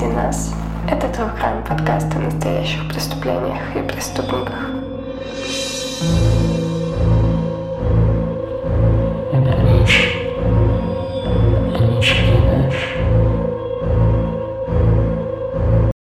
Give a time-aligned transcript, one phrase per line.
[0.00, 0.54] среди нас»—
[0.90, 4.70] это True Crime подкаст о настоящих преступлениях и преступниках.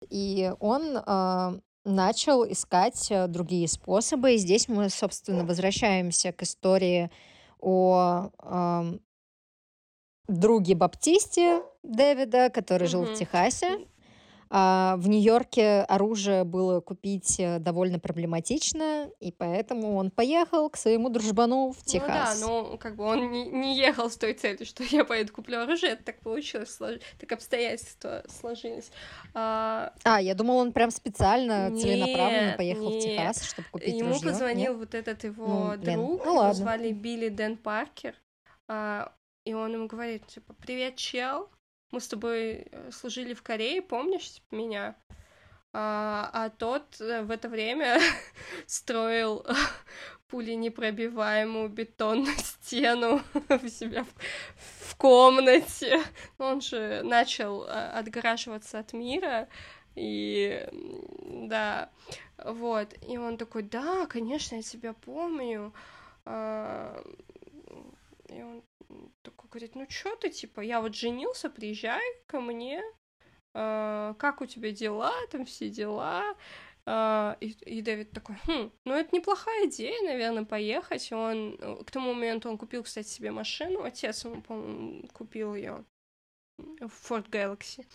[0.10, 4.36] И он э, начал искать э, другие способы.
[4.36, 7.11] И здесь мы, собственно, возвращаемся к истории
[7.60, 8.97] о э,
[10.29, 13.14] друге Баптисте Дэвида, который жил в.
[13.16, 13.88] Техасе.
[14.52, 21.10] А, в Нью-Йорке оружие было купить э, довольно проблематично, и поэтому он поехал к своему
[21.10, 22.42] дружбану в Ну да, Техас.
[22.42, 25.92] но как бы он не, не ехал с той целью, что я поеду куплю оружие,
[25.92, 28.90] это так получилось, слож- так обстоятельства сложились.
[29.36, 33.03] А, А, я думал, он прям специально, целенаправленно Нет, поехал в нет.
[33.03, 34.30] Техас, чтобы купить Ему ружье.
[34.31, 34.80] позвонил Нет?
[34.80, 38.16] вот этот его Ну, друг, ну его звали Билли Дэн Паркер,
[38.67, 39.12] а,
[39.45, 41.50] и он ему говорит, типа, привет, чел,
[41.92, 44.95] мы с тобой э, служили в Корее, помнишь меня?
[45.72, 48.00] А, а тот э, в это время
[48.66, 49.45] строил
[50.30, 56.02] пуленепробиваемую бетонную стену у себя в, в комнате.
[56.38, 59.48] Он же начал а, отгораживаться от мира,
[59.95, 60.67] и
[61.48, 61.90] да,
[62.38, 62.95] вот.
[63.08, 65.73] И он такой, да, конечно, я тебя помню.
[66.26, 67.04] А,
[68.30, 68.64] И он
[69.22, 72.82] такой говорит, ну чё ты, типа, я вот женился, приезжай ко мне,
[73.54, 76.23] а, как у тебя дела, там все дела.
[76.86, 81.12] А, И, и Дэвид такой, хм, ну это неплохая идея, наверное, поехать.
[81.12, 83.84] И Он э, к тому моменту он купил, кстати, себе машину.
[83.84, 85.84] Отец ему, по-моему, купил ее
[86.58, 87.86] в Ford Galaxy.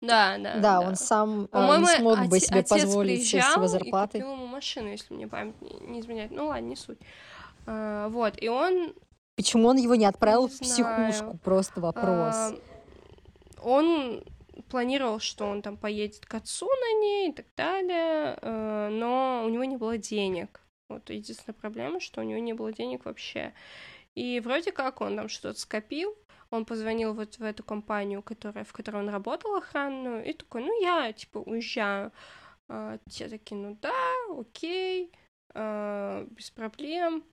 [0.00, 0.58] Да, да.
[0.58, 4.20] Да, он сам э, По-моему, не смог бы себе позволить с его и зарплатой.
[4.22, 6.30] купил ему машину, если мне память не, не изменяет.
[6.30, 6.98] Ну ладно, не суть.
[7.66, 8.94] А, вот, и он
[9.40, 11.38] Почему он его не отправил Не в психушку?
[11.38, 12.34] Просто вопрос.
[12.34, 12.54] А,
[13.62, 14.22] Он
[14.68, 19.48] планировал, что он там поедет к отцу на ней и так далее, э, но у
[19.48, 20.60] него не было денег.
[20.90, 23.54] Вот единственная проблема, что у него не было денег вообще.
[24.14, 26.14] И вроде как он там что-то скопил,
[26.50, 30.82] он позвонил вот в эту компанию, которая, в которой он работал охранную, и такой, ну
[30.82, 32.12] я, типа, уезжаю.
[32.68, 35.10] А, те такие, ну да, окей,
[35.54, 37.24] а, без проблем.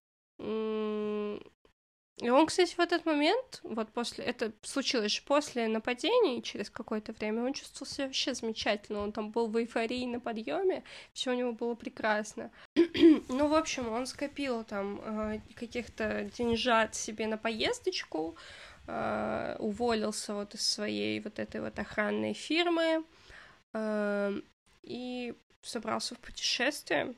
[2.17, 7.13] И он, кстати, в этот момент, вот после, это случилось же после нападений, через какое-то
[7.13, 10.83] время, он чувствовал себя вообще замечательно, он там был в эйфории на подъеме,
[11.13, 12.49] все у него было прекрасно.
[12.75, 18.35] ну, в общем, он скопил там э, каких-то деньжат себе на поездочку,
[18.87, 23.03] э, уволился вот из своей вот этой вот охранной фирмы
[23.73, 24.41] э,
[24.81, 27.13] и собрался в путешествие,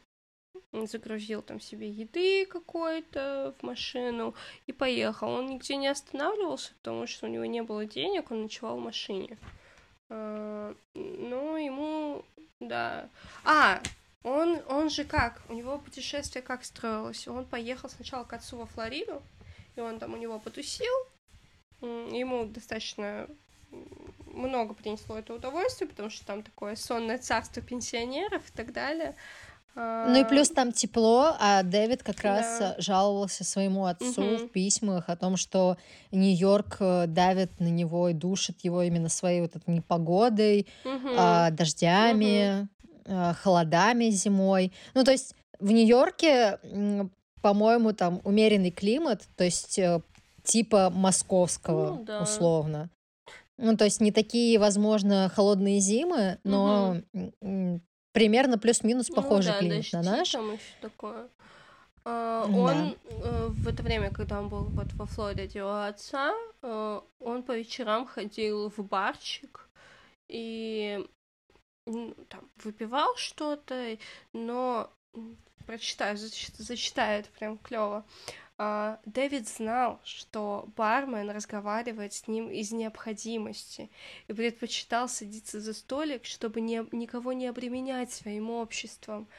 [0.71, 4.35] загрузил там себе еды какой-то в машину
[4.67, 5.29] и поехал.
[5.29, 9.37] Он нигде не останавливался, потому что у него не было денег, он ночевал в машине.
[10.09, 12.23] А, Ну, ему,
[12.59, 13.09] да.
[13.43, 13.81] А,
[14.23, 15.41] он, он же как?
[15.49, 17.27] У него путешествие как строилось?
[17.27, 19.23] Он поехал сначала к отцу во Флориду,
[19.75, 20.93] и он там у него потусил.
[21.81, 23.27] Ему достаточно
[24.25, 29.15] много принесло это удовольствие, потому что там такое сонное царство пенсионеров и так далее.
[29.75, 32.75] Ну и плюс там тепло, а Дэвид как раз Да.
[32.77, 34.37] э, жаловался своему отцу Мгм.
[34.39, 35.77] в письмах о том, что
[36.11, 41.13] Нью-Йорк э, давит на него и душит его именно своей вот этой непогодой, Мгм.
[41.17, 42.67] а, дождями,
[43.05, 44.71] а, холодами зимой.
[44.93, 46.59] Ну то есть в Нью-Йорке,
[47.41, 50.01] по-моему, там умеренный климат, то есть э,
[50.43, 52.21] типа московского Ну да.
[52.21, 52.89] условно.
[53.57, 56.97] Ну то есть не такие, возможно, холодные зимы, но
[57.41, 57.81] м,
[58.19, 60.31] примерно плюс-минус Ну похожий да, климат на наш.
[60.31, 61.27] там ещё такое.
[62.05, 62.57] А, Да.
[62.57, 67.43] Он э, в это время, когда он был вот во Флориде у отца, э, он
[67.43, 69.69] по вечерам ходил в барчик
[70.29, 71.05] и
[71.87, 73.97] м, там выпивал что-то,
[74.33, 74.89] но
[75.65, 78.03] прочитаю, зач- зачитаю, это прям клево.
[79.05, 83.89] Дэвид знал, что бармен разговаривает с ним из необходимости
[84.27, 89.29] и предпочитал садиться за столик, чтобы не, никого не обременять своим обществом.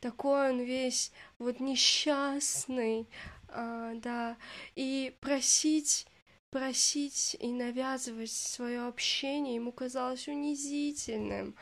[0.00, 3.06] Такой он весь вот несчастный,
[3.48, 4.38] а, да,
[4.76, 6.06] и просить,
[6.48, 11.54] просить и навязывать свое общение ему казалось унизительным.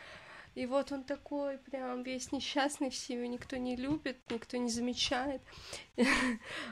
[0.55, 5.41] И вот он такой прям весь несчастный, все его никто не любит, никто не замечает.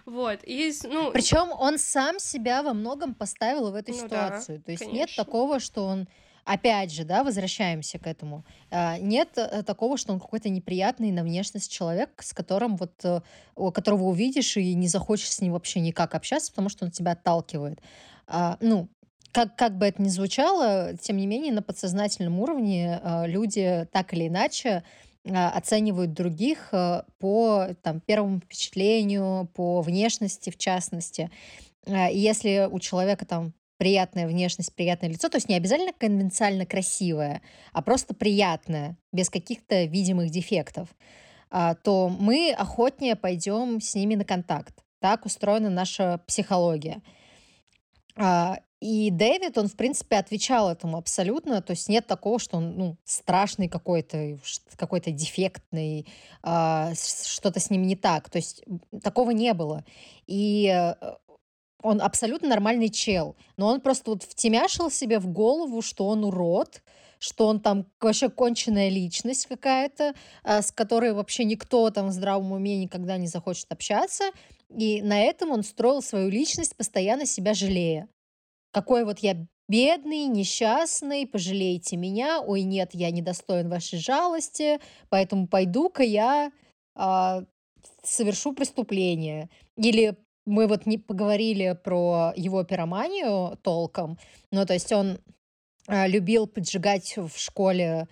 [0.06, 1.12] Вот, и, ну...
[1.12, 4.62] Причем он сам себя во многом поставил в эту Ну да, ситуацию.
[4.62, 5.24] То есть нет конечно.
[5.24, 6.08] такого, что он,
[6.44, 8.44] опять же, да, возвращаемся к этому.
[8.70, 13.20] а, Нет э, такого, что он какой-то неприятный на внешность человек, с которым вот, э,
[13.72, 17.80] которого увидишь и не захочешь с ним вообще никак общаться, потому что он тебя отталкивает.
[18.26, 18.88] А, Ну,
[19.32, 24.12] как, как бы это ни звучало, тем не менее, на подсознательном уровне э, люди так
[24.14, 24.82] или иначе
[25.24, 31.30] э, оценивают других э, по там, первому впечатлению, по внешности в частности.
[31.86, 37.40] И если у человека там приятная внешность, приятное лицо, то есть не обязательно конвенциально красивое,
[37.72, 40.88] а просто приятное, без каких-то видимых дефектов,
[41.48, 44.84] а, то мы охотнее пойдем с ними на контакт.
[45.00, 47.00] Так устроена наша психология.
[48.80, 51.60] И Дэвид, он, в принципе, отвечал этому абсолютно.
[51.60, 54.38] То есть нет такого, что он ну, страшный какой-то,
[54.76, 56.06] какой-то дефектный,
[56.42, 58.30] а, что-то с ним не так.
[58.30, 58.64] То есть
[59.02, 59.84] такого не было.
[60.26, 60.94] И э,
[61.82, 66.82] он абсолютно нормальный чел, но он просто вот втемяшил себе в голову, что он урод,
[67.18, 72.52] что он там вообще конченная личность какая-то, а, с которой вообще никто там в здравом
[72.52, 74.24] уме никогда не захочет общаться.
[74.74, 78.08] И на этом он строил свою личность, постоянно себя жалея.
[78.72, 86.02] Какой вот я бедный, несчастный, пожалейте меня, ой, нет, я недостоин вашей жалости, поэтому пойду-ка
[86.02, 86.50] я
[86.96, 87.44] а,
[88.02, 89.48] совершу преступление.
[89.76, 94.18] Или мы вот не поговорили про его пироманию толком.
[94.50, 95.18] Ну, то есть он
[95.86, 98.08] а, любил поджигать в школе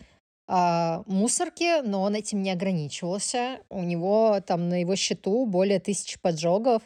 [0.47, 3.61] а, мусорки, но он этим не ограничивался.
[3.69, 6.83] У него там на его счету более тысячи поджогов,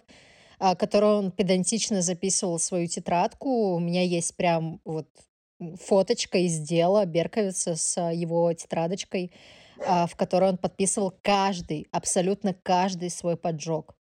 [0.63, 3.75] а, которые он педантично записывал свою тетрадку.
[3.75, 5.09] У меня есть прям вот
[5.59, 9.33] фоточка из дела Берковица с его тетрадочкой,
[9.85, 13.97] а, в которой он подписывал каждый, абсолютно каждый свой поджог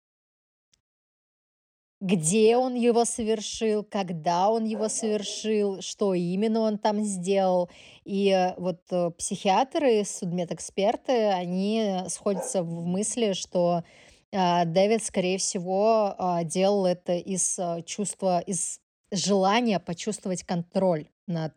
[1.98, 7.70] где он его совершил, когда он его совершил, что именно он там сделал.
[8.04, 13.84] И э, вот э, психиатры, судмедэксперты, они сходятся в мысли, что а,
[14.32, 18.80] Дэвид, скорее всего, а, делал это из а, чувства, из
[19.12, 21.54] желания почувствовать контроль над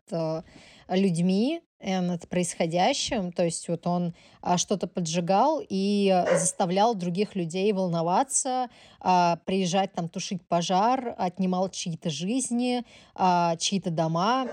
[0.88, 3.32] людьми, э, над происходящим.
[3.32, 8.68] То есть вот он а, что-то поджигал и заставлял других людей волноваться,
[9.00, 12.84] а, приезжать там тушить пожар, отнимал чьи-то жизни,
[13.14, 14.48] а, чьи-то дома.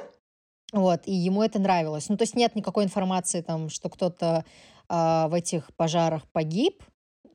[0.73, 2.09] Вот, и ему это нравилось.
[2.09, 4.43] Ну, то есть нет никакой информации там, что кто-то
[4.89, 6.83] а, в этих пожарах погиб,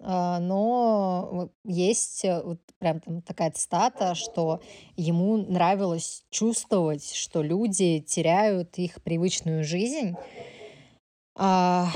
[0.05, 4.61] а, но есть э, вот прям там такая цитата, что
[4.97, 10.17] ему нравилось чувствовать, что люди теряют их привычную жизнь.
[11.37, 11.89] А,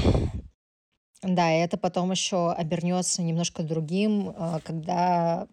[1.23, 5.49] да, и это потом еще обернется немножко другим, а, когда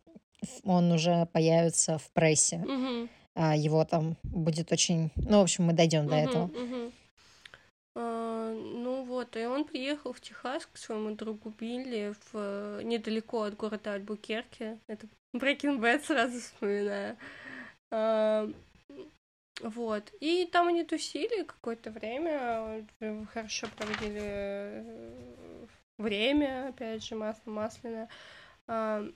[0.63, 2.63] он уже появится в прессе.
[3.35, 5.11] А, Его там будет очень...
[5.15, 6.51] Ну, в общем, мы дойдем до этого.
[6.53, 6.91] Ну
[9.23, 13.93] вот, и он приехал в Техас к своему другу Билли в, э, недалеко от города
[13.93, 14.79] Альбукерке.
[14.87, 17.17] Это Breaking Bad сразу вспоминаю.
[17.89, 18.49] А,
[19.61, 20.11] вот.
[20.19, 25.65] И там они тусили какое-то время, э, хорошо проводили э,
[25.97, 28.09] время, опять же, масло масляное.
[28.67, 29.07] А,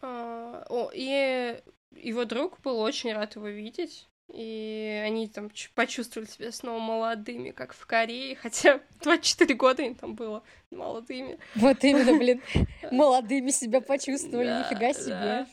[0.00, 1.62] а, о, и
[1.92, 4.08] его друг был очень рад его видеть.
[4.32, 10.14] И они там почувствовали себя снова молодыми, как в Корее, хотя 24 года им там
[10.14, 11.38] было молодыми.
[11.54, 12.40] Вот именно, блин,
[12.90, 15.46] молодыми себя почувствовали, нифига себе.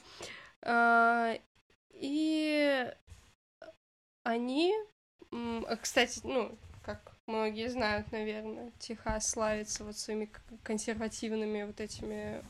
[0.62, 1.38] А,
[1.92, 2.90] и
[4.24, 4.74] они,
[5.32, 10.30] а, кстати, ну, как многие знают, наверное, Техас славится вот своими
[10.64, 12.42] консервативными вот этими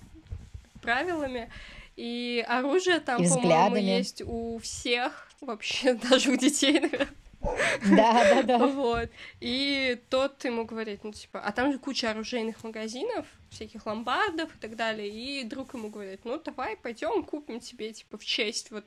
[0.81, 1.51] правилами.
[1.99, 7.09] И оружие там, по-моему, есть у всех, вообще даже у детей, наверное.
[7.41, 8.67] Да, да, да.
[8.67, 9.09] Вот.
[9.41, 14.59] И тот ему говорит, ну, типа, а там же куча оружейных магазинов, всяких ломбардов и
[14.59, 15.09] так далее.
[15.09, 18.85] И друг ему говорит, ну, давай пойдем купим тебе, типа, в честь вот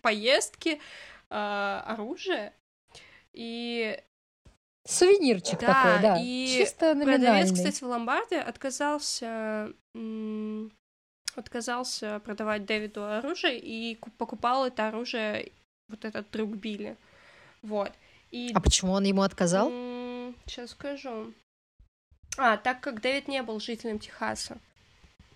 [0.00, 0.80] поездки
[1.28, 2.54] э, оружие.
[3.34, 4.00] И
[4.86, 6.18] Сувенирчик да, такой, да.
[6.18, 7.26] И Чисто номинальный.
[7.26, 9.70] продавец, кстати, в ломбарде отказался
[11.38, 15.52] отказался продавать Дэвиду оружие и покупал это оружие
[15.88, 16.96] вот этот друг Билли.
[17.62, 17.92] Вот.
[18.30, 18.50] И...
[18.54, 19.68] А почему он ему отказал?
[20.46, 21.32] Сейчас скажу.
[22.36, 24.58] А, так как Дэвид не был жителем Техаса.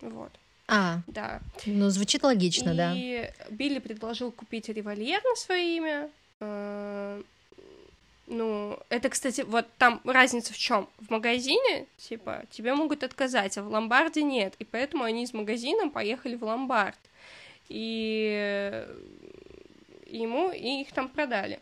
[0.01, 0.31] Вот.
[0.67, 1.41] А, да.
[1.65, 2.93] Ну, звучит логично, и да.
[2.95, 6.09] И Билли предложил купить револьвер на свое имя.
[8.29, 10.87] Э, ну, это, кстати, вот там разница в чем?
[10.97, 14.55] В магазине, типа, тебе могут отказать, а в ломбарде нет.
[14.59, 16.99] И поэтому они с магазином поехали в ломбард.
[17.67, 18.85] И
[20.07, 21.59] ему и их там продали.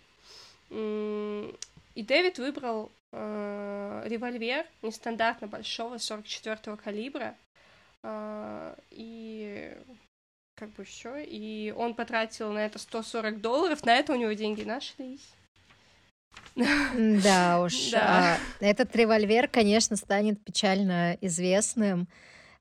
[0.70, 7.36] И Дэвид выбрал э, револьвер нестандартно большого 44-го калибра.
[8.04, 9.76] Э, и
[10.56, 11.18] как бы все.
[11.18, 15.34] И он потратил на это 140 долларов, на это у него деньги нашлись.
[16.56, 17.92] Да уж.
[17.92, 18.36] Да.
[18.36, 22.08] а, Этот револьвер, конечно, станет печально известным,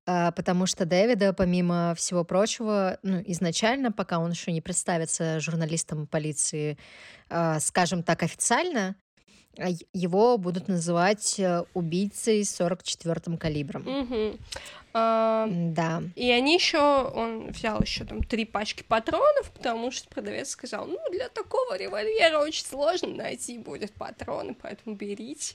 [0.07, 6.07] а, потому что Дэвида, помимо всего прочего, ну, изначально, пока он еще не представится журналистом
[6.07, 6.79] полиции,
[7.29, 8.97] а, скажем так, официально,
[9.93, 14.39] его будут называть э, убийцей с 44-м калибром.
[14.99, 16.03] А, Да.
[16.15, 20.99] И они еще, он взял еще там три пачки патронов, потому что продавец сказал, ну,
[21.11, 25.55] для такого револьвера очень сложно найти будет патроны, поэтому берите.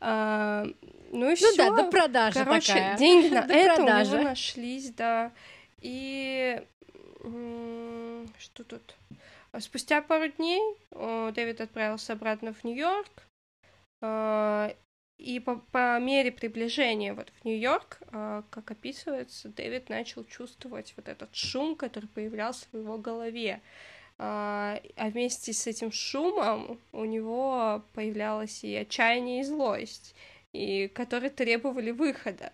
[0.00, 0.66] А,
[1.12, 1.50] ну и все.
[1.50, 2.98] Ну да, до продажи Короче, такая.
[2.98, 4.10] деньги на это у продажи.
[4.12, 5.32] него нашлись, да.
[5.80, 6.60] И
[8.38, 8.94] что тут?
[9.52, 10.60] А Спустя пару дней
[10.90, 13.22] Дэвид отправился обратно в Нью-Йорк.
[14.00, 14.74] А,
[15.18, 21.08] И по, по мере приближения вот в Нью-Йорк, а, как описывается, Дэвид начал чувствовать вот
[21.08, 23.60] этот шум, который появлялся в его голове.
[24.16, 30.14] А а вместе с этим шумом у него появлялось и отчаяние, и злость,
[30.52, 32.52] и которые требовали выхода.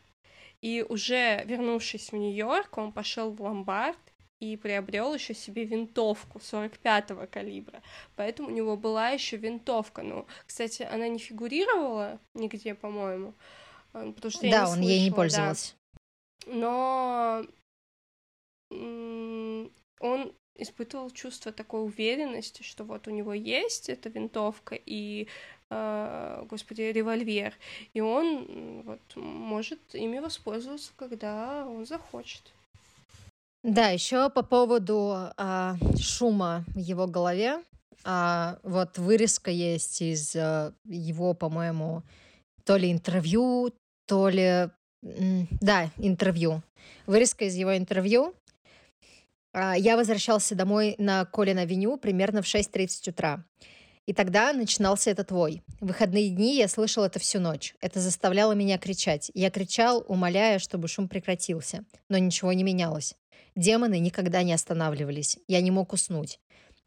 [0.63, 3.99] И уже вернувшись в Нью-Йорк, он пошел в ломбард
[4.41, 7.83] и приобрел еще себе винтовку 45-го калибра.
[8.17, 10.03] Поэтому у него была еще винтовка.
[10.03, 13.35] Ну, кстати, она не фигурировала нигде, по-моему.
[13.93, 15.17] а, Потому что я Да, не он ей не слышала, да.
[15.17, 15.75] пользовался.
[16.47, 17.47] Но
[20.01, 25.27] он испытывал чувство такой уверенности, что вот у него есть эта винтовка и,
[25.71, 27.55] э, господи, револьвер,
[27.95, 32.53] и он вот может ими воспользоваться, когда он захочет.
[33.63, 37.63] Да, еще по поводу а, шума в его голове.
[38.05, 42.03] А, вот вырезка есть из а, его, по-моему,
[42.65, 43.75] то ли интервью,
[44.07, 44.71] то ли...
[45.03, 46.63] Да, интервью.
[47.07, 48.35] Вырезка из его интервью.
[49.53, 53.45] А, Я возвращался домой на Колин-авеню примерно в 6.30 утра.
[54.11, 55.63] И тогда начинался этот вой.
[55.79, 57.77] В выходные дни я слышал это всю ночь.
[57.81, 59.31] Это заставляло меня кричать.
[59.35, 61.85] Я кричал, умоляя, чтобы шум прекратился.
[62.09, 63.15] Но ничего не менялось.
[63.55, 65.39] Демоны никогда не останавливались.
[65.47, 66.41] Я не мог уснуть.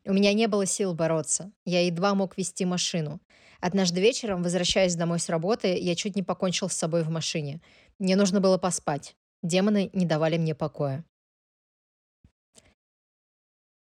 [0.03, 1.53] У меня не было сил бороться.
[1.63, 3.21] Я едва мог вести машину.
[3.61, 7.61] Однажды вечером, возвращаясь домой с работы, я чуть не покончил с собой в машине.
[7.99, 9.15] Мне нужно было поспать.
[9.41, 11.05] Демоны не давали мне покоя.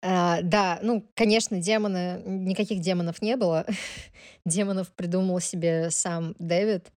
[0.09, 3.67] А, да, ну, конечно, демоны, никаких демонов не было.
[4.45, 6.93] Демонов придумал себе сам Дэвид.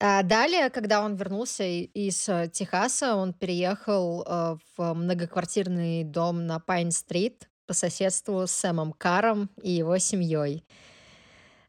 [0.00, 6.58] А далее, когда он вернулся из э, Техаса, он переехал э, в многоквартирный дом на
[6.58, 10.66] Пайн-стрит по соседству с Сэмом Каром и его семьей.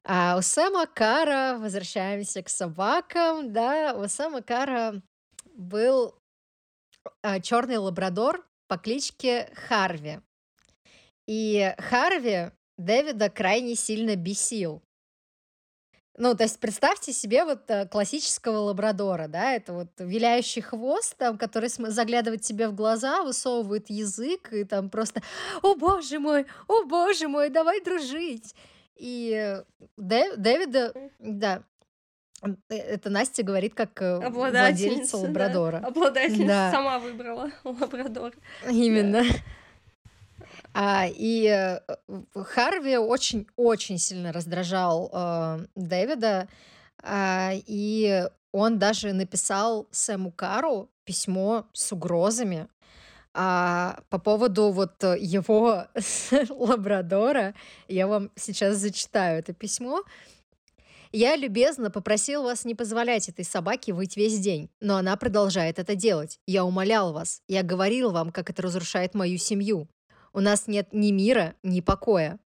[0.04, 5.02] А у Сэма Кара, возвращаемся к собакам, да, у Сэма Кара
[5.56, 6.14] был
[7.42, 10.20] черный лабрадор по кличке Харви.
[11.32, 14.82] И Харви Дэвида крайне сильно бесил.
[16.18, 21.38] Ну, то есть представьте себе вот э, классического лабрадора, да, это вот виляющий хвост, там,
[21.38, 25.22] который заглядывает тебе в глаза, высовывает язык, и там просто
[25.62, 26.48] «О, боже мой!
[26.68, 27.50] О, боже мой!
[27.50, 28.54] Давай дружить!»
[28.98, 29.64] И э,
[29.98, 31.64] Дэ- Дэвида, да,
[32.44, 35.24] э, это Настя говорит как э, владелица Обладательница, да.
[35.24, 35.78] лабрадора.
[35.78, 36.72] Обладательница Да.
[36.72, 38.34] сама выбрала лабрадор.
[38.70, 39.22] Именно.
[39.22, 39.24] А,
[40.74, 41.80] и э,
[42.34, 46.48] Харви очень-очень сильно раздражал э, Дэвида,
[47.04, 52.68] а, и он даже написал Сэму Кару письмо с угрозами
[53.34, 55.88] а, по поводу вот э, его
[56.50, 57.54] лабрадора.
[57.88, 60.04] Я вам сейчас зачитаю это письмо.
[61.14, 65.96] Я любезно попросил вас не позволять этой собаке выть весь день, но она продолжает это
[65.96, 66.40] делать.
[66.46, 69.90] Я умолял вас, я говорил вам, как это разрушает мою семью.
[70.34, 72.40] У нас нет ни мира, ни покоя.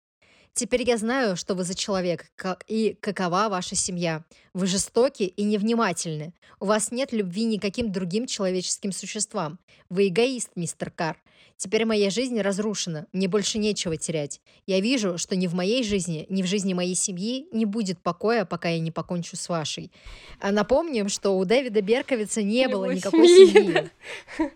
[0.54, 4.24] Теперь я знаю, что вы за человек как- и какова ваша семья.
[4.54, 6.34] Вы жестоки и невнимательны.
[6.60, 9.60] У вас нет любви никаким другим человеческим существам.
[9.90, 11.23] Вы эгоист, мистер Кар.
[11.58, 14.42] Теперь моя жизнь разрушена, мне больше нечего терять.
[14.66, 18.46] Я вижу, что ни в моей жизни, ни в жизни моей семьи не будет покоя,
[18.46, 19.92] пока я не покончу с вашей.
[20.40, 23.92] А напомним, что у Дэвида Берковица не было Его никакой семьи,
[24.38, 24.52] семьи.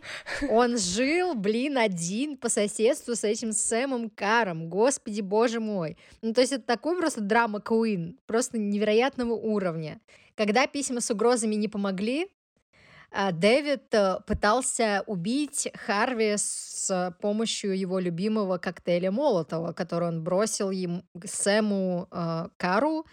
[0.49, 4.69] Он жил, блин, один по соседству с этим Сэмом Каром.
[4.69, 5.97] Господи, боже мой.
[6.21, 10.01] Ну, то есть это такой просто драма Куин, просто невероятного уровня.
[10.35, 12.27] Когда письма с угрозами не помогли,
[13.11, 21.03] Дэвид э, пытался убить Харви с помощью его любимого коктейля Молотова, который он бросил ему,
[21.23, 23.05] Сэму э, Кару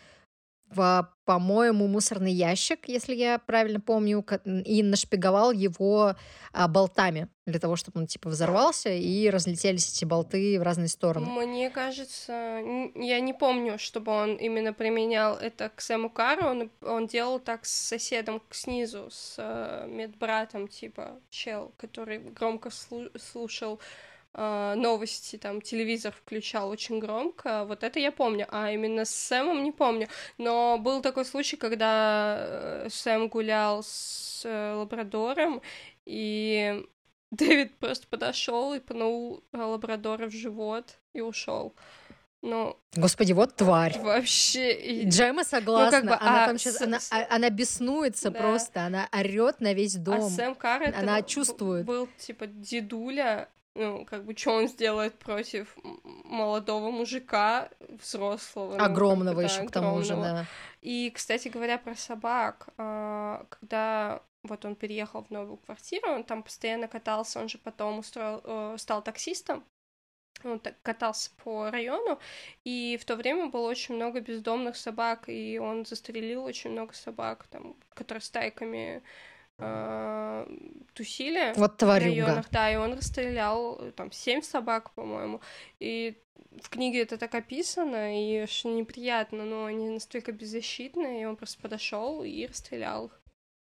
[0.74, 6.16] в, по-моему, мусорный ящик, если я правильно помню, и нашпиговал его
[6.52, 11.26] а, болтами для того, чтобы он типа взорвался и разлетелись эти болты в разные стороны.
[11.26, 12.60] Мне кажется,
[12.94, 17.66] я не помню, чтобы он именно применял это к Сэму Кару, он, он делал так
[17.66, 23.80] с соседом снизу, с э, медбратом, типа чел, который громко слушал
[24.36, 29.72] новости, там, телевизор включал очень громко, вот это я помню, а именно с Сэмом не
[29.72, 35.62] помню, но был такой случай, когда э, Сэм гулял с э, лабрадором,
[36.04, 36.84] и
[37.30, 41.74] Дэвид просто подошел и пнул лабрадора в живот и ушел.
[42.42, 43.98] Ну, Господи, вот тварь.
[44.00, 45.04] Вообще.
[45.04, 46.02] Джема согласна.
[46.02, 46.82] Ну, как бы, она а, там сейчас, с...
[46.82, 48.38] она, а, она беснуется да.
[48.38, 50.16] просто, она орет на весь дом.
[50.16, 51.86] А Сэм Карр она чувствует.
[51.86, 55.76] Был типа дедуля, ну, как бы, что он сделает против
[56.24, 58.76] молодого мужика, взрослого.
[58.76, 60.46] Огромного ну, еще, да, к тому же, да.
[60.80, 66.42] И, кстати говоря, про собак, а, когда вот он переехал в новую квартиру, он там
[66.42, 69.64] постоянно катался, он же потом устроил, э, стал таксистом,
[70.44, 72.18] он так катался по району,
[72.64, 77.46] и в то время было очень много бездомных собак, и он застрелил очень много собак,
[77.46, 79.02] там, которые стайками
[80.94, 85.40] тусили вот в районах, да, и он расстрелял там семь собак, по-моему,
[85.78, 86.16] и
[86.62, 91.60] в книге это так описано, и что неприятно, но они настолько беззащитные, и он просто
[91.60, 93.20] подошел и расстрелял их.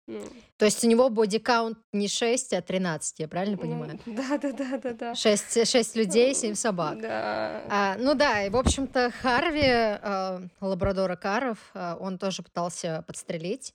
[0.08, 0.22] Ну.
[0.58, 4.00] То есть у него бодикаунт не 6, а 13, я правильно ну, понимаю?
[4.06, 5.16] Да, да, да, да, да.
[5.16, 7.00] 6, 6 людей, 7 собак.
[7.02, 7.64] Да.
[7.70, 13.74] А, ну да, и в общем-то Харви, э, лабрадора Каров, э, он тоже пытался подстрелить.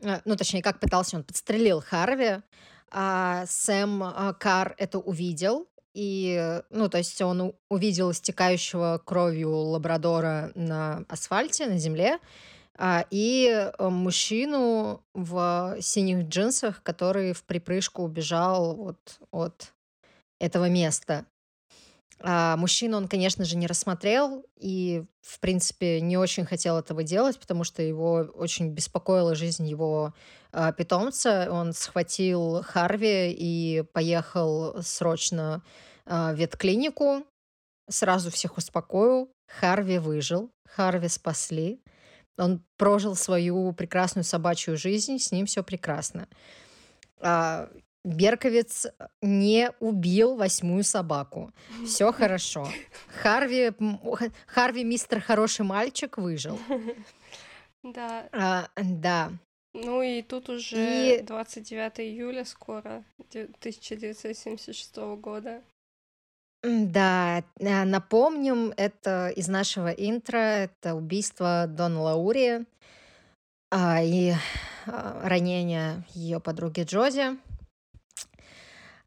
[0.00, 2.42] Э, ну, точнее, как пытался, он подстрелил Харви.
[2.90, 5.68] А Сэм э, Кар это увидел.
[5.94, 12.18] И, ну, то есть он увидел истекающего кровью лабрадора на асфальте, на земле.
[12.80, 19.72] А, и э, мужчину в синих джинсах, который в припрыжку убежал вот от
[20.38, 21.26] этого места.
[22.20, 27.38] А мужчину он, конечно же, не рассмотрел и, в принципе, не очень хотел этого делать,
[27.38, 30.14] потому что его очень беспокоила жизнь его
[30.52, 31.48] э, питомца.
[31.50, 35.62] Он схватил Харви и поехал срочно
[36.06, 37.24] э, в ветклинику.
[37.88, 39.30] Сразу всех успокоил.
[39.46, 41.80] Харви выжил, Харви спасли.
[42.36, 46.28] Он прожил свою прекрасную собачью жизнь, с ним все прекрасно.
[47.20, 47.68] А,
[48.04, 48.86] Берковец
[49.22, 51.52] не убил восьмую собаку.
[51.86, 52.68] Все хорошо.
[53.22, 53.72] Харви,
[54.46, 56.58] Харви, мистер хороший мальчик, выжил.
[57.84, 58.28] Да.
[58.32, 59.30] А, да.
[59.72, 61.22] Ну и тут уже и...
[61.22, 65.62] 29 июля скоро, 1976 года.
[66.62, 72.66] Да, э, напомним, это из нашего интро, это убийство Дон Лаури
[73.70, 74.32] а, и
[74.86, 77.38] а, ранение ее подруги Джози.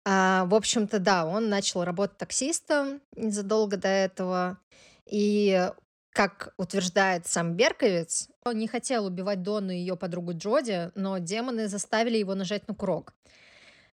[0.04, 4.60] А, в общем-то, да, он начал работать таксистом незадолго до этого.
[5.06, 5.70] И,
[6.12, 11.68] как утверждает сам Берковец, он не хотел убивать Дону и ее подругу Джоди, но демоны
[11.68, 13.14] заставили его нажать на курок.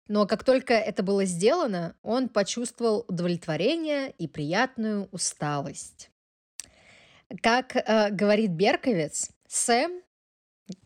[0.09, 6.11] Но как только это было сделано, он почувствовал удовлетворение и приятную усталость.
[7.43, 10.01] Как э, говорит Берковец, Сэм,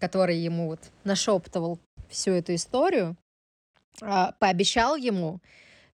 [0.01, 3.17] который ему вот нашептывал всю эту историю,
[4.01, 5.41] пообещал ему,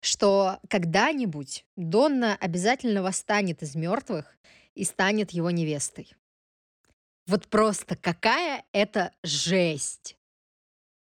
[0.01, 4.37] что когда-нибудь Донна обязательно восстанет из мертвых
[4.75, 6.13] и станет его невестой.
[7.27, 10.17] Вот просто какая это жесть!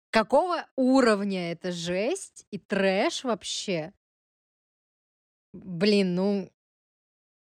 [0.09, 3.93] Какого уровня это жесть и трэш вообще?
[5.51, 6.51] Блин, ну...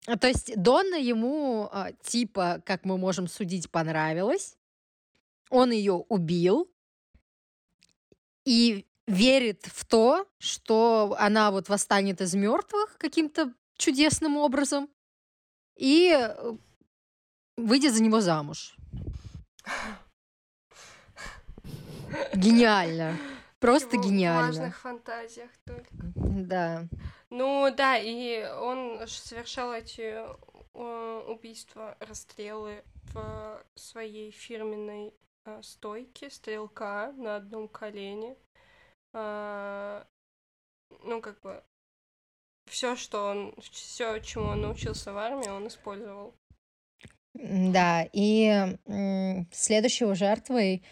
[0.05, 4.57] А, то есть Донна ему, а, типа, как мы можем судить, понравилась.
[5.49, 6.69] Он ее убил.
[8.43, 14.87] И верит в то, что она вот восстанет из мертвых каким-то чудесным образом
[15.75, 16.53] и э,
[17.57, 18.75] выйдет за него замуж.
[22.33, 23.17] Гениально.
[23.59, 24.43] Просто Его гениально.
[24.43, 25.87] В важных фантазиях только.
[26.15, 26.87] Да.
[27.29, 30.23] Ну да, и он совершал эти
[30.73, 35.13] убийства, расстрелы в своей фирменной
[35.45, 38.37] э, стойке стрелка на одном колене.
[39.13, 40.05] А,
[41.03, 41.63] ну, как бы
[42.69, 46.33] все, что он, все, чему он научился в армии, он использовал.
[47.33, 48.77] Да, и
[49.51, 50.83] следующей жертвой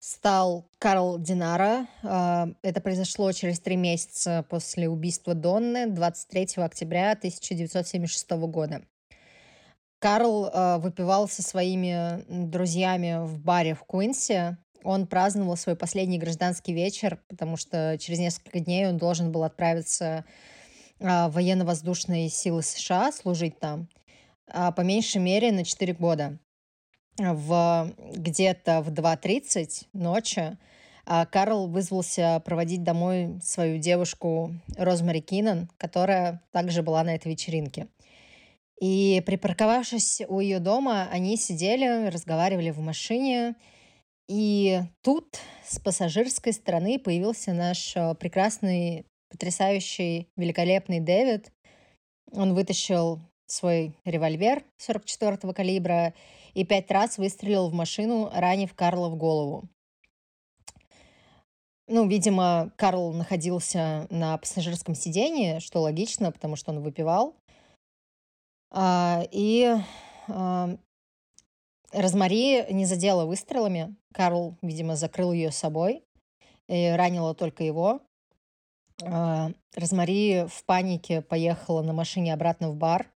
[0.00, 1.86] стал Карл Динара.
[2.02, 8.82] А, это произошло через три месяца после убийства Донны 23 октября 1976 года.
[10.00, 14.56] Карл э, выпивал со своими друзьями в баре в Куинсе.
[14.82, 20.24] Он праздновал свой последний гражданский вечер, потому что через несколько дней он должен был отправиться
[20.98, 23.88] э, в военно-воздушные силы США служить там,
[24.52, 26.38] э, по меньшей мере на 4 года.
[27.18, 30.56] В, где-то в 2.30 ночи
[31.06, 37.88] э, Карл вызвался проводить домой свою девушку Розмари Киннон, которая также была на этой вечеринке.
[38.80, 43.54] И припарковавшись у ее дома, они сидели, разговаривали в машине.
[44.30, 51.52] И тут с пассажирской стороны появился наш э, прекрасный, потрясающий, великолепный Дэвид.
[52.30, 56.14] Он вытащил свой револьвер 44-го калибра
[56.54, 59.68] и пять раз выстрелил в машину, ранив Карла в голову.
[61.88, 67.34] Ну, видимо, Карл находился на пассажирском сидении, что логично, потому что он выпивал.
[68.70, 69.74] А, и
[70.28, 70.76] а,
[71.90, 73.96] Розмари не задела выстрелами.
[74.12, 76.04] Карл, видимо, закрыл ее собой
[76.68, 78.00] и ранила только его.
[79.02, 83.10] А, Розмари в панике поехала на машине обратно в бар.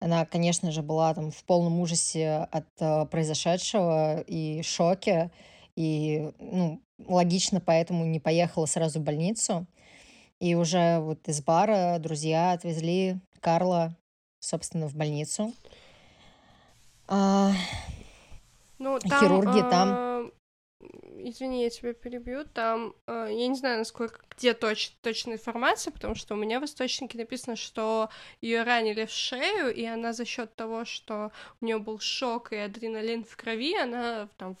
[0.00, 5.32] Она, конечно же, была там в полном ужасе от произошедшего и шоке.
[5.74, 9.66] И, ну, логично, поэтому не поехала сразу в больницу.
[10.38, 13.96] И уже вот из бара друзья отвезли Карла
[14.40, 15.52] собственно, в больницу.
[17.06, 17.52] А,
[18.78, 19.88] ну, там, хирурги там.
[19.90, 20.30] А,
[21.18, 22.44] извини, я тебя перебью.
[22.44, 26.64] Там, а, я не знаю, насколько, где точ, точная информация, потому что у меня в
[26.64, 28.08] источнике написано, что
[28.40, 32.56] ее ранили в шею, и она за счет того, что у нее был шок и
[32.56, 34.56] адреналин в крови, она там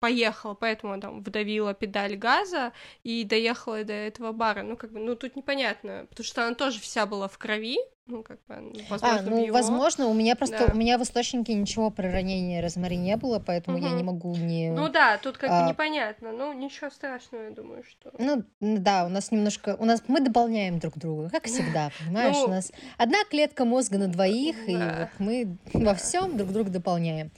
[0.00, 4.62] поехала, поэтому там вдавила педаль газа и доехала до этого бара.
[4.62, 8.22] Ну, как бы, ну, тут непонятно, потому что она тоже вся была в крови, ну,
[8.22, 9.54] как бы, ну, возможно, а, ну, его...
[9.54, 10.72] возможно, у меня просто, да.
[10.72, 13.86] у меня в источнике ничего про ранение Розмари не было, поэтому угу.
[13.86, 14.70] я не могу не...
[14.70, 15.62] Ну да, тут как а...
[15.62, 18.12] бы непонятно, ну, ничего страшного, я думаю, что...
[18.18, 22.44] Ну, да, у нас немножко, у нас, мы дополняем друг друга, как всегда, понимаешь, ну...
[22.44, 27.30] у нас одна клетка мозга на двоих, и вот мы во всем друг друга дополняем.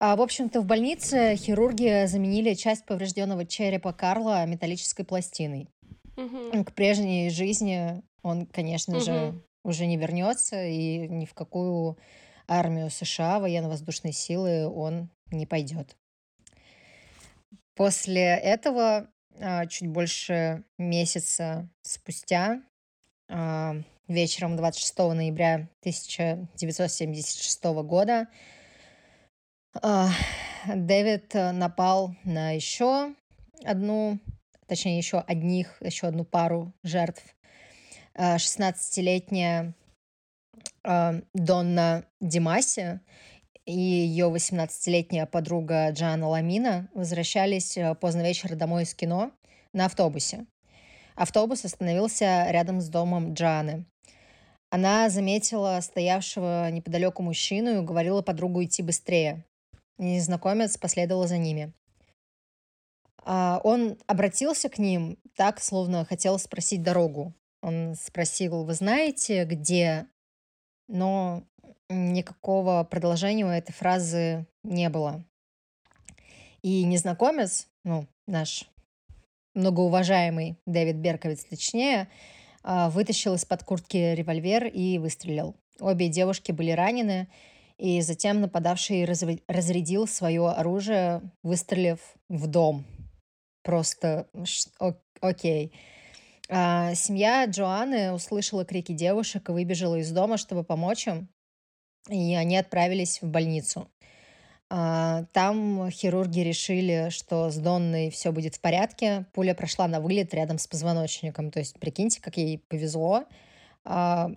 [0.00, 5.68] А, в общем-то, в больнице хирурги заменили часть поврежденного черепа Карла металлической пластиной.
[6.16, 6.64] Угу.
[6.64, 9.04] К прежней жизни он, конечно угу.
[9.04, 11.98] же, уже не вернется и ни в какую
[12.46, 15.96] армию США, военно-воздушные силы он не пойдет.
[17.74, 19.08] После этого,
[19.40, 22.62] а, чуть больше месяца спустя,
[23.28, 23.74] а,
[24.08, 28.28] вечером 26 ноября 1976 года,
[30.66, 33.14] Дэвид э, напал на еще
[33.64, 34.18] одну,
[34.66, 37.22] точнее, еще одних, еще одну пару жертв.
[38.16, 39.74] 16-летняя
[40.82, 43.00] а, а, Донна Димаси
[43.64, 49.30] и ее 18-летняя подруга Джана Ламина возвращались э, поздно вечером домой из кино
[49.72, 50.46] на автобусе.
[51.14, 53.84] Автобус остановился рядом с домом Джаны.
[54.70, 59.44] Она заметила стоявшего неподалеку мужчину и уговорила подругу идти быстрее.
[59.98, 61.72] Незнакомец последовал за ними.
[63.24, 67.34] А, он обратился к ним так, словно хотел спросить дорогу.
[67.60, 70.06] Он спросил, вы знаете, где?
[70.86, 71.42] Но
[71.88, 75.24] никакого продолжения у этой фразы не было.
[76.62, 78.64] И незнакомец, ну, наш
[79.54, 82.08] многоуважаемый Дэвид Берковиц, точнее,
[82.62, 85.56] а, вытащил из-под куртки револьвер и выстрелил.
[85.80, 87.28] Обе девушки были ранены,
[87.78, 92.84] и затем нападавший разрядил свое оружие, выстрелив в дом.
[93.62, 94.28] Просто
[95.20, 95.72] окей.
[96.50, 101.28] А, семья Джоанны услышала крики девушек и выбежала из дома, чтобы помочь им.
[102.08, 103.88] И они отправились в больницу.
[104.70, 109.26] А, там хирурги решили, что с Донной все будет в порядке.
[109.32, 111.50] Пуля прошла на вылет рядом с позвоночником.
[111.50, 113.24] То есть, прикиньте, как ей повезло.
[113.84, 114.30] А,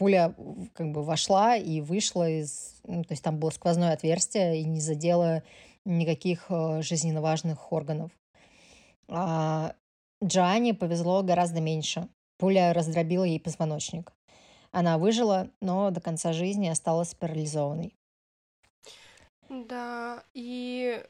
[0.00, 0.34] пуля
[0.72, 2.80] как бы вошла и вышла из...
[2.84, 5.42] Ну, то есть там было сквозное отверстие и не задело
[5.84, 8.10] никаких э, жизненно важных органов.
[9.08, 9.74] А
[10.24, 12.08] Джоанне повезло гораздо меньше.
[12.38, 14.14] Пуля раздробила ей позвоночник.
[14.70, 17.94] Она выжила, но до конца жизни осталась парализованной.
[19.50, 21.04] Да, и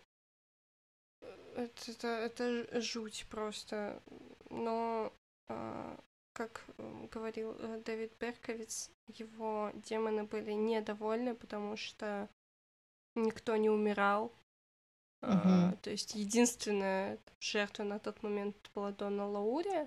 [1.55, 4.03] это, это, это жуть просто.
[4.51, 5.13] Но
[5.47, 5.97] а,
[6.41, 6.65] как
[7.13, 12.31] говорил э, Дэвид Берковиц, его демоны были недовольны, потому что
[13.15, 14.33] никто не умирал.
[15.23, 15.39] Uh-huh.
[15.45, 19.87] А, то есть единственная жертва на тот момент была Дона Лаури,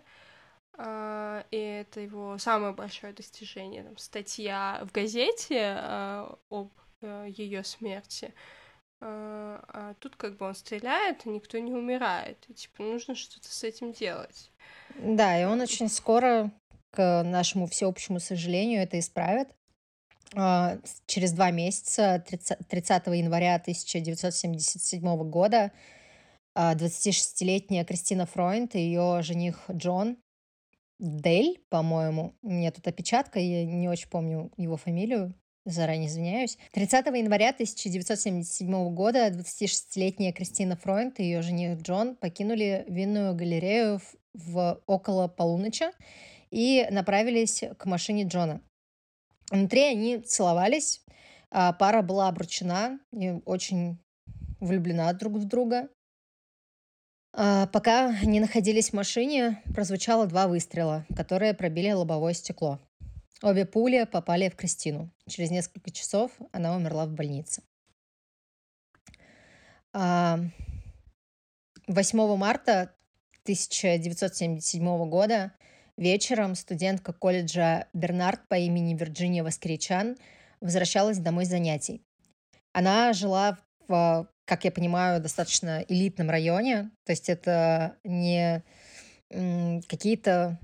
[0.74, 3.84] а, и это его самое большое достижение.
[3.84, 8.32] Там, статья в газете а, об э, ее смерти.
[8.32, 8.63] А,
[9.06, 12.46] а тут как бы он стреляет, и никто не умирает.
[12.48, 14.52] И типа нужно что-то с этим делать.
[14.96, 16.52] Да, и он очень скоро,
[16.92, 19.50] к нашему всеобщему сожалению, это исправит.
[20.36, 25.72] А, через два месяца, 30, 30 января 1977 года,
[26.56, 30.18] 26-летняя Кристина Фройнд и ее жених Джон
[31.00, 35.34] Дель, по-моему, у меня тут опечатка, я не очень помню его фамилию,
[35.66, 36.58] Заранее извиняюсь.
[36.74, 44.16] 30 января 1977 года 26-летняя Кристина Фройнд и ее жених Джон покинули винную галерею в,
[44.34, 45.86] в около полуночи
[46.52, 48.62] и направились к машине Джона.
[49.52, 51.02] Внутри они целовались,
[51.50, 53.98] а пара была обручена и очень
[54.60, 55.88] влюблена друг в друга.
[57.32, 62.80] А пока они находились в машине, прозвучало два выстрела, которые пробили лобовое стекло.
[63.44, 65.12] Обе пули попали в Кристину.
[65.28, 67.62] Через несколько часов она умерла в больнице.
[69.92, 70.48] 8
[72.38, 72.96] марта
[73.44, 75.52] 1977 года
[75.98, 80.16] вечером студентка колледжа Бернард по имени Вирджиния Воскричан
[80.62, 82.02] возвращалась домой с занятий.
[82.72, 88.64] Она жила в, как я понимаю, достаточно элитном районе, то есть это не
[89.30, 90.58] какие-то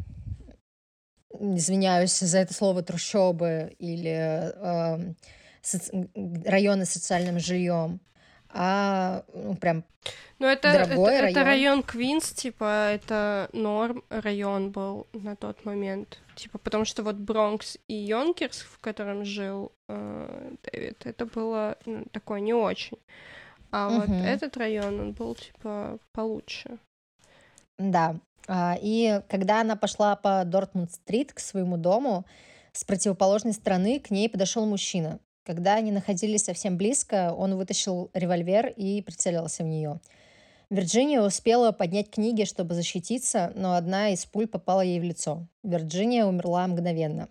[1.32, 5.14] извиняюсь за это слово, трущобы или э,
[5.62, 6.10] соци...
[6.46, 8.00] районы с социальным жильем,
[8.50, 9.84] а ну, прям
[10.40, 11.38] ну, это, дорогой это, район.
[11.38, 16.20] Это район Квинс, типа, это норм район был на тот момент.
[16.36, 22.06] Типа, потому что вот Бронкс и Йонкерс, в котором жил э, Дэвид, это было ну,
[22.12, 22.98] такое не очень.
[23.72, 24.00] А угу.
[24.00, 26.80] вот этот район, он был, типа, получше.
[27.78, 28.16] Да,
[28.82, 32.26] и когда она пошла по Дортмунд-стрит к своему дому,
[32.72, 35.20] с противоположной стороны к ней подошел мужчина.
[35.44, 40.00] Когда они находились совсем близко, он вытащил револьвер и прицелился в нее.
[40.70, 45.48] Вирджиния успела поднять книги, чтобы защититься, но одна из пуль попала ей в лицо.
[45.64, 47.30] Вирджиния умерла мгновенно.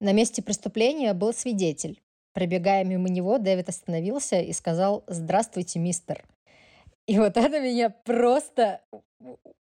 [0.00, 2.00] На месте преступления был свидетель.
[2.32, 6.24] Пробегая мимо него, Дэвид остановился и сказал «Здравствуйте, мистер».
[7.06, 8.80] И вот это меня просто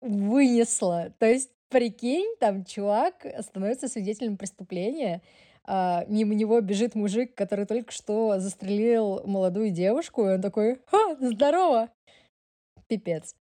[0.00, 1.12] вынесло.
[1.18, 5.22] То есть, прикинь, там чувак становится свидетелем преступления,
[5.64, 11.16] а, мимо него бежит мужик, который только что застрелил молодую девушку, и он такой, «Ха,
[11.20, 11.90] здорово!»
[12.86, 13.34] Пипец.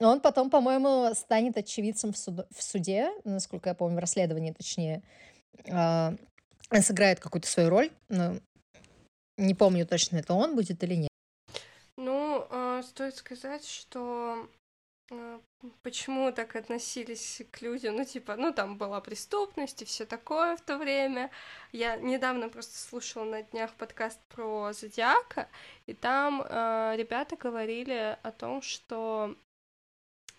[0.00, 2.46] Он потом, по-моему, станет очевидцем в, суд...
[2.50, 5.02] в суде, насколько я помню, в расследовании, точнее.
[5.70, 6.14] А,
[6.80, 8.34] сыграет какую-то свою роль, но
[9.38, 11.10] не помню точно, это он будет или нет.
[11.96, 14.48] Ну, э, стоит сказать, что
[15.82, 20.60] почему так относились к людям, ну, типа, ну, там была преступность и все такое в
[20.60, 21.30] то время.
[21.72, 25.48] Я недавно просто слушала на днях подкаст про Зодиака,
[25.86, 29.36] и там э, ребята говорили о том, что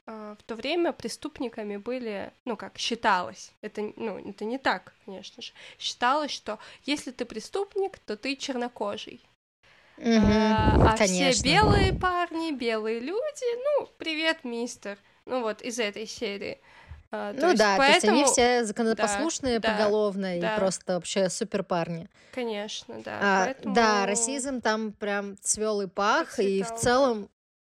[0.05, 5.51] в то время преступниками были, ну как считалось, это, ну, это не так, конечно же,
[5.79, 9.25] считалось, что если ты преступник, то ты чернокожий.
[9.97, 14.97] Угу, а, а все белые парни, белые люди, ну, привет, мистер.
[15.25, 16.59] Ну вот из этой серии.
[17.11, 17.83] А, ну есть, да, поэтому...
[17.83, 20.57] то есть они все законопослушные да, поголовно да, и да.
[20.57, 22.09] просто вообще супер парни.
[22.33, 23.19] Конечно, да.
[23.21, 23.73] А, поэтому...
[23.73, 27.29] Да, расизм там прям цвел и пах, Процветал, и в целом,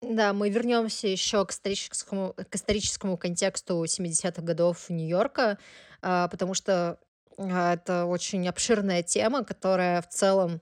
[0.01, 0.33] да.
[0.33, 5.59] мы вернемся еще к историческому, к историческому контексту 70-х годов Нью-Йорка,
[6.01, 6.99] а, потому что
[7.37, 10.61] а, это очень обширная тема, которая в целом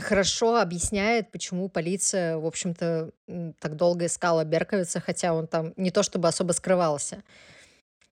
[0.00, 3.10] хорошо объясняет, почему полиция, в общем-то,
[3.60, 7.22] так долго искала Берковица, хотя он там не то чтобы особо скрывался.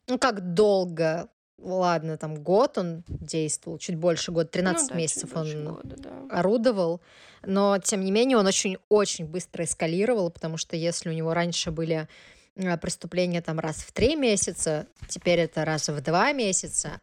[0.07, 1.29] Ну, как долго?
[1.59, 6.11] Ладно, там год он действовал, чуть больше года, 13 ну, да, месяцев он года, да.
[6.31, 7.01] орудовал.
[7.45, 12.09] Но, тем не менее, он очень-очень быстро эскалировал, потому что если у него раньше были
[12.57, 17.01] а, преступления там раз в три месяца, теперь это раз в два месяца,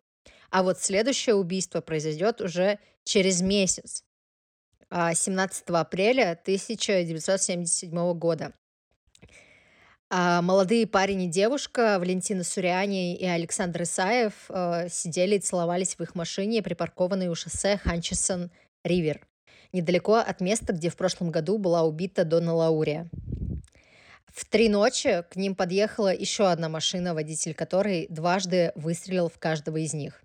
[0.50, 4.04] а вот следующее убийство произойдет уже через месяц.
[4.92, 8.54] 17 а, апреля 1977 года.
[10.12, 16.02] А молодые парень и девушка Валентина Суряни и Александр Исаев э, сидели и целовались в
[16.02, 18.50] их машине, припаркованной у шоссе Ханчесон
[18.84, 19.28] Ривер,
[19.72, 23.08] недалеко от места, где в прошлом году была убита Дона Лаурия.
[24.34, 29.78] В три ночи к ним подъехала еще одна машина, водитель которой дважды выстрелил в каждого
[29.78, 30.24] из них.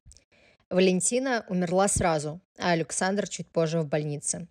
[0.71, 4.49] Валентина умерла сразу, а Александр чуть позже в больнице.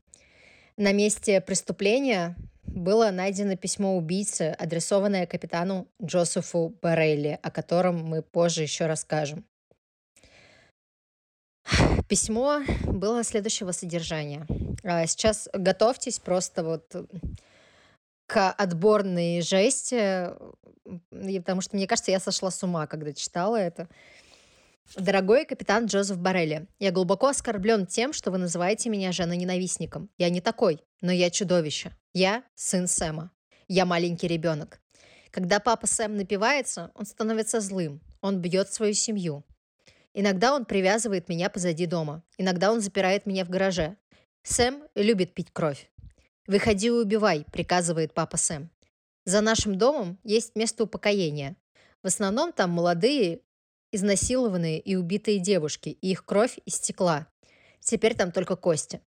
[0.77, 8.63] На месте преступления было найдено письмо убийцы, адресованное капитану Джозефу Барелли, о котором мы позже
[8.63, 9.45] еще расскажем.
[12.07, 14.47] письмо было следующего содержания.
[14.83, 16.91] А, Сейчас готовьтесь просто вот
[18.25, 20.29] к отборной жести,
[21.11, 23.87] потому что, мне кажется, я сошла с ума, когда читала это.
[24.95, 30.09] Дорогой капитан Джозеф Барелли, я глубоко оскорблен тем, что вы называете меня женоненавистником.
[30.17, 31.91] Я не такой, но я чудовище.
[32.13, 33.31] Я сын Сэма.
[33.67, 34.79] Я маленький ребенок.
[35.31, 38.01] Когда папа Сэм напивается, он становится злым.
[38.21, 39.43] Он бьет свою семью.
[40.13, 42.23] Иногда он привязывает меня позади дома.
[42.37, 43.97] Иногда он запирает меня в гараже.
[44.43, 45.89] Сэм любит пить кровь.
[46.45, 48.69] «Выходи и убивай»,— приказывает папа Сэм.
[49.25, 51.55] За нашим домом есть место упокоения.
[52.03, 53.39] В основном там молодые,
[53.93, 57.27] изнасилованные и убитые девушки, и их кровь истекла.
[57.79, 59.01] Теперь там только кости.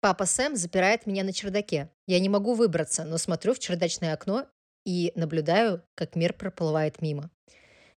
[0.00, 1.90] Папа Сэм запирает меня на чердаке.
[2.06, 4.46] Я не могу выбраться, но смотрю в чердачное окно
[4.84, 7.30] и наблюдаю, как мир проплывает мимо.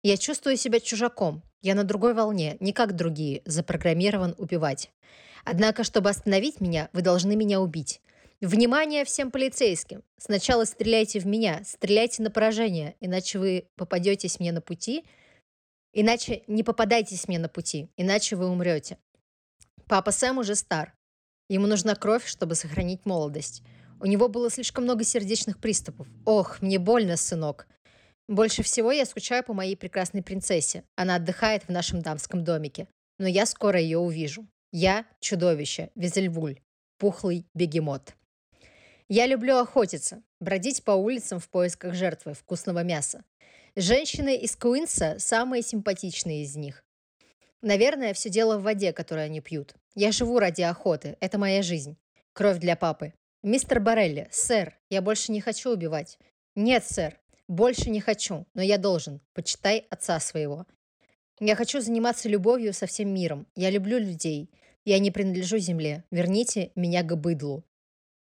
[0.04, 1.41] Я чувствую себя чужаком.
[1.62, 4.91] Я на другой волне, не как другие, запрограммирован убивать.
[5.45, 8.02] Однако, чтобы остановить меня, вы должны меня убить.
[8.41, 10.04] Внимание всем полицейским!
[10.17, 15.06] Сначала стреляйте в меня, стреляйте на поражение, иначе вы попадетесь мне на пути,
[15.95, 18.99] иначе не попадайтесь мне на пути, иначе вы умрете.
[19.88, 20.93] Папа Сэм уже стар.
[21.49, 23.63] Ему нужна кровь, чтобы сохранить молодость.
[23.99, 26.08] У него было слишком много сердечных приступов.
[26.25, 27.67] Ох, мне больно, сынок.
[28.27, 30.84] Больше всего я скучаю по моей прекрасной принцессе.
[30.95, 32.88] Она отдыхает в нашем дамском домике.
[33.19, 34.47] Но я скоро ее увижу.
[34.71, 36.60] Я– чудовище, Визельвуль,
[36.97, 38.15] пухлый бегемот.
[39.08, 43.23] Я люблю охотиться, бродить по улицам в поисках жертвы, вкусного мяса.
[43.77, 46.85] Женщины из Куинса– самые симпатичные из них.
[47.61, 49.75] Наверное, все дело в воде, которую они пьют.
[49.95, 51.97] Я живу ради охоты, это моя жизнь.
[52.31, 53.13] Кровь для папы.
[53.43, 56.17] Мистер Барелли, сэр, я больше не хочу убивать.
[56.55, 59.19] Нет, сэр, больше не хочу, но я должен.
[59.33, 60.65] Почитай отца своего.
[61.41, 63.45] Я хочу заниматься любовью со всем миром.
[63.57, 64.49] Я люблю людей.
[64.85, 66.05] Я не принадлежу земле.
[66.11, 67.65] Верните меня к быдлу.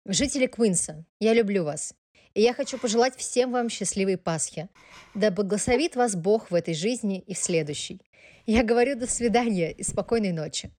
[0.07, 1.95] Жители Квинса, я люблю вас.
[2.35, 4.69] И я хочу пожелать всем вам счастливой Пасхи.
[5.15, 8.01] Да благословит вас Бог в этой жизни и в следующей.
[8.47, 10.71] Я говорю до свидания и спокойной ночи.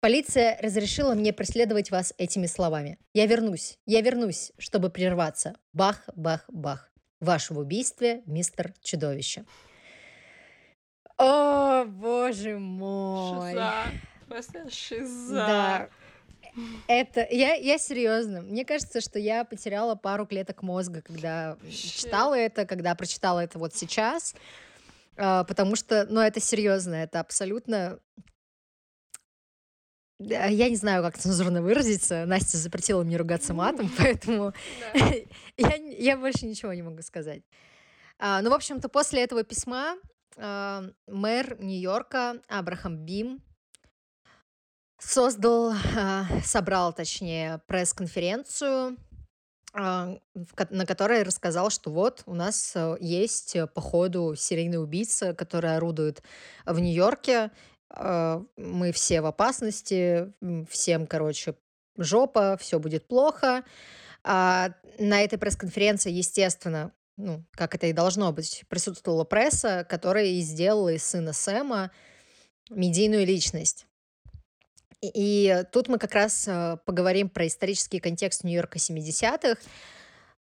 [0.00, 2.98] Полиция разрешила мне преследовать вас этими словами.
[3.14, 5.56] Я вернусь, я вернусь, чтобы прерваться.
[5.72, 6.92] Бах, бах, бах.
[7.20, 9.44] Ваш в убийстве, мистер Чудовище.
[11.16, 13.50] О, боже мой.
[13.50, 13.84] Шиза.
[14.28, 15.34] Просто шиза.
[15.34, 15.88] Да.
[16.86, 18.42] Это я, я серьезно.
[18.42, 23.74] Мне кажется, что я потеряла пару клеток мозга, когда читала это, когда прочитала это вот
[23.74, 24.34] сейчас.
[25.16, 27.98] А, потому что, ну, это серьезно, это абсолютно.
[30.20, 32.24] Я не знаю, как цензурно выразиться.
[32.26, 35.14] Настя запретила мне ругаться матом, поэтому Да.
[35.56, 37.42] я, я больше ничего не могу сказать.
[38.18, 39.96] А, ну, в общем-то, после этого письма
[40.36, 43.42] а, мэр Нью-Йорка Абрахам Бим
[44.98, 48.96] создал, а, собрал, точнее, пресс-конференцию,
[49.72, 50.18] а,
[50.70, 55.76] на которой рассказал, что вот у нас э, есть э, по ходу серийный убийца, который
[55.76, 56.22] орудует
[56.64, 57.50] в Нью-Йорке.
[57.90, 60.32] А, Мы все в опасности,
[60.70, 61.54] всем, короче,
[61.96, 63.64] жопа, все будет плохо.
[64.24, 70.90] На этой пресс-конференции, естественно, ну, как это и должно быть, присутствовала пресса, которая и сделала
[70.90, 71.90] из сына Сэма
[72.70, 73.87] медийную личность.
[75.00, 79.60] И, тут мы как раз э, поговорим про исторический контекст Нью-Йорка 70-х.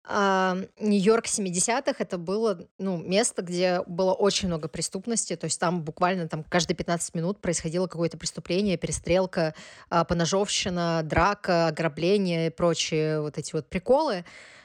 [0.07, 5.35] А, Нью-Йорк 70-х это было ну, место, где было очень много преступности.
[5.35, 9.55] То есть там буквально там, каждые 15 минут происходило какое-то преступление, перестрелка,
[9.88, 14.25] а, поножовщина, драка, ограбление и прочие вот эти вот приколы.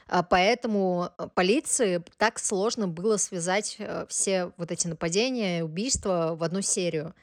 [0.09, 6.43] А, Поэтому э, полиции так сложно было связать э, все вот эти нападения убийства в
[6.43, 7.13] одну серию.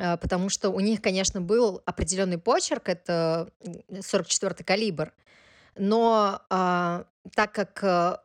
[0.00, 3.50] А, Потому что у них, конечно, был определенный почерк, это
[3.90, 5.12] 44-й калибр,
[5.76, 8.16] но а, так как э,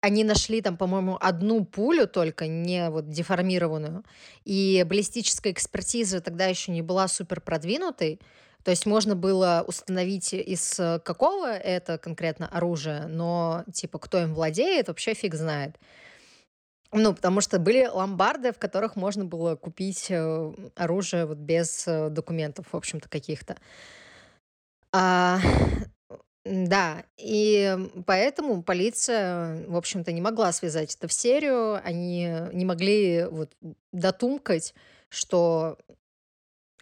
[0.00, 4.04] они нашли там, по-моему, одну пулю только, не вот деформированную,
[4.44, 8.20] и баллистическая экспертиза тогда еще не была супер продвинутой,
[8.64, 14.34] то есть можно было установить из э, какого это конкретно оружие, но типа кто им
[14.34, 15.76] владеет, вообще фиг знает.
[16.92, 22.08] Ну, потому что были ломбарды, в которых можно было купить э, оружие вот без э,
[22.10, 23.56] документов, в общем-то, каких-то.
[24.92, 25.38] А,
[26.44, 27.76] да, и
[28.06, 33.52] поэтому полиция, в общем-то, не могла связать это в серию, они не могли вот
[33.92, 34.74] дотумкать,
[35.10, 35.78] что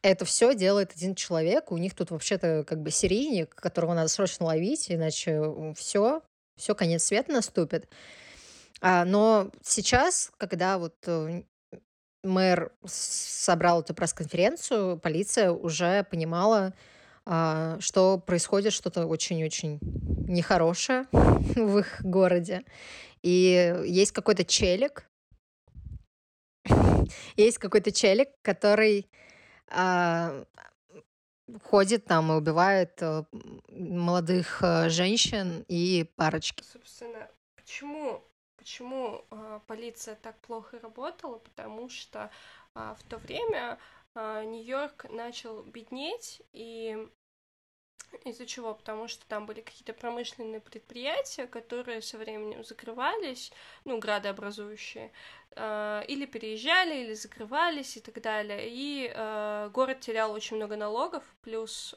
[0.03, 4.47] это все делает один человек, у них тут вообще-то как бы серийник, которого надо срочно
[4.47, 5.43] ловить, иначе
[5.77, 6.23] все,
[6.57, 7.89] все, конец света наступит.
[8.81, 11.43] А, но сейчас, когда вот э,
[12.23, 16.75] мэр собрал эту пресс-конференцию, полиция уже понимала,
[17.27, 19.79] а, что происходит что-то очень-очень
[20.29, 22.65] нехорошее в их городе.
[23.23, 25.09] И есть какой-то челик,
[27.37, 29.09] есть какой-то челик, который
[29.69, 30.45] а,
[31.65, 33.25] ходит там и убивает э,
[33.69, 36.63] молодых э, женщин и парочки.
[36.63, 38.23] Собственно, почему
[38.69, 41.39] почему э, полиция так плохо работала?
[41.39, 42.31] Потому что
[42.75, 43.79] э, в то время
[44.15, 47.09] э, Нью-Йорк начал беднеть, и
[48.27, 48.75] из-за чего?
[48.75, 53.53] Потому что там были какие-то промышленные предприятия, которые со временем закрывались,
[53.85, 55.13] ну, градообразующие,
[55.57, 58.61] или переезжали, или закрывались и так далее.
[58.65, 59.11] И
[59.73, 61.95] город терял очень много налогов, плюс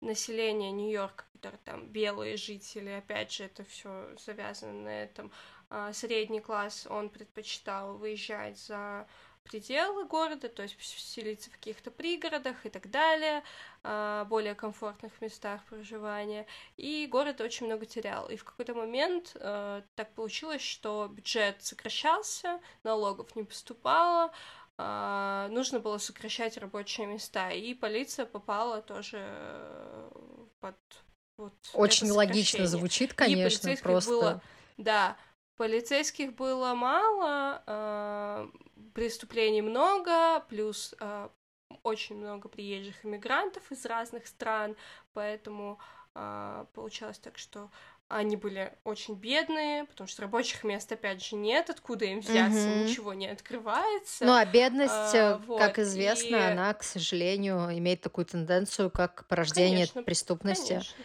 [0.00, 5.30] население Нью-Йорка, которые там белые жители, опять же, это все завязано на этом.
[5.70, 9.06] Э, средний класс, он предпочитал выезжать за
[9.44, 13.42] пределы города, то есть селиться в каких-то пригородах и так далее,
[13.82, 16.46] а, более комфортных местах проживания.
[16.76, 18.28] И город очень много терял.
[18.28, 24.30] И в какой-то момент а, так получилось, что бюджет сокращался, налогов не поступало,
[24.76, 27.50] а, нужно было сокращать рабочие места.
[27.50, 29.24] И полиция попала тоже
[30.60, 30.76] под
[31.36, 34.10] вот Очень логично звучит, конечно, просто.
[34.10, 34.42] Было,
[34.76, 35.16] да,
[35.60, 38.50] полицейских было мало,
[38.94, 41.28] преступлений много, плюс э,
[41.82, 44.74] очень много приезжих иммигрантов из разных стран,
[45.12, 45.78] поэтому
[46.14, 47.70] э, получалось так, что
[48.08, 52.84] они были очень бедные, потому что рабочих мест, опять же, нет, откуда им взяться, mm-hmm.
[52.84, 54.24] ничего не открывается.
[54.24, 56.40] Ну, а бедность, а, вот, как известно, и...
[56.40, 60.72] она, к сожалению, имеет такую тенденцию, как порождение конечно, преступности.
[60.72, 60.96] Конечно.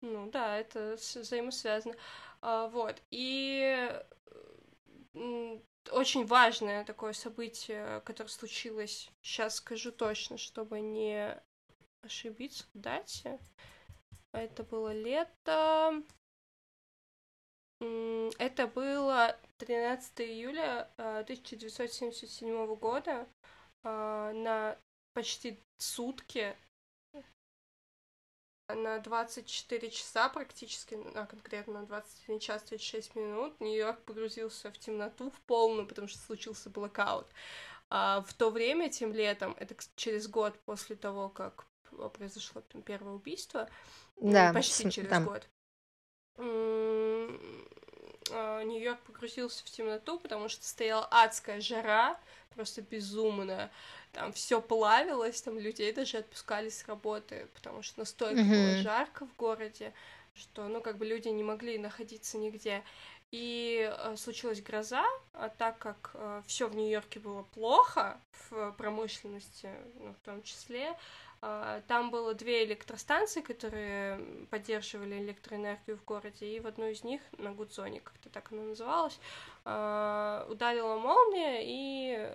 [0.00, 1.94] Ну да, это взаимосвязано.
[2.40, 4.02] А, вот, и
[5.92, 11.40] очень важное такое событие, которое случилось, сейчас скажу точно, чтобы не
[12.02, 13.38] ошибиться в дате.
[14.32, 16.02] Это было лето.
[18.38, 23.28] Это было 13 июля 1977 а, года
[23.84, 24.76] а, на
[25.14, 26.56] почти сутки
[28.74, 35.30] на 24 часа практически, а конкретно на 21 час 36 минут, Нью-Йорк погрузился в темноту
[35.30, 37.26] в полную, потому что случился блокаут.
[37.90, 41.66] А в то время, тем летом, это через год после того, как
[42.12, 43.68] произошло там, первое убийство,
[44.16, 45.24] да, почти через там.
[45.24, 45.48] год,
[48.30, 52.20] а, Нью-Йорк погрузился в темноту, потому что стояла адская жара,
[52.58, 53.70] просто безумная.
[54.12, 58.72] Там все плавилось, там людей даже отпускали с работы, потому что настолько mm-hmm.
[58.72, 59.92] было жарко в городе,
[60.34, 62.82] что, ну, как бы люди не могли находиться нигде.
[63.30, 65.04] И э, случилась гроза,
[65.34, 70.96] а так как э, все в Нью-Йорке было плохо, в промышленности, ну, в том числе,
[71.40, 74.18] а, там было две электростанции, которые
[74.50, 79.18] поддерживали электроэнергию в городе, и в одну из них, на Гудзоне, как-то так она называлась,
[80.48, 82.30] ударила молния, и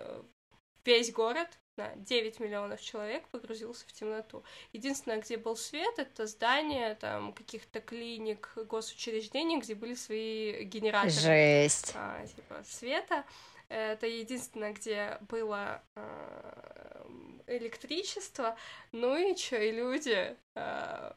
[0.84, 4.44] весь город на 9 миллионов человек погрузился в темноту.
[4.72, 11.10] Единственное, где был свет, это здание там каких-то клиник, госучреждений, где были свои генераторы.
[11.10, 11.92] Жесть.
[11.96, 13.24] А, типа света.
[13.68, 17.06] Это единственное, где было э,
[17.46, 18.56] электричество.
[18.92, 20.36] Ну и что, и люди...
[20.54, 21.12] Э,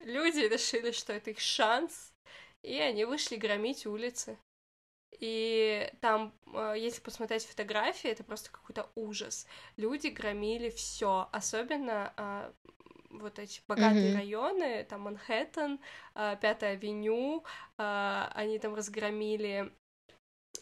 [0.00, 2.12] люди решили, что это их шанс,
[2.62, 4.38] и они вышли громить улицы.
[5.20, 9.46] И там, э, если посмотреть фотографии, это просто какой-то ужас.
[9.76, 12.52] Люди громили все, особенно э,
[13.10, 14.16] вот эти богатые mm-hmm.
[14.16, 15.80] районы, там Манхэттен,
[16.14, 17.44] э, Пятая авеню,
[17.76, 19.72] они там разгромили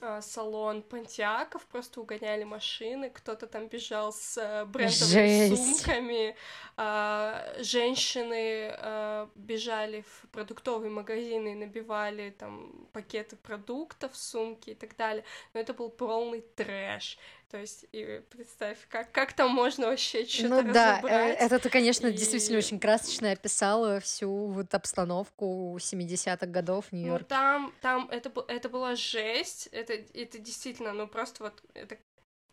[0.05, 5.77] а, салон Пантиаков, просто угоняли машины, кто-то там бежал с э, брендовыми Жесть.
[5.77, 6.35] сумками,
[6.77, 14.97] а, женщины а, бежали в продуктовые магазины и набивали там пакеты продуктов, сумки и так
[14.97, 15.23] далее,
[15.55, 17.17] но это был полный трэш.
[17.53, 21.69] То есть, и представь, как, как там можно вообще что-то Ну да, э, это ты,
[21.69, 22.13] конечно, и...
[22.13, 27.25] действительно очень красочно описала всю вот обстановку 70-х годов в Нью-Йорке.
[27.25, 31.99] Ну там, там это, это была жесть, это, это действительно, ну просто вот, это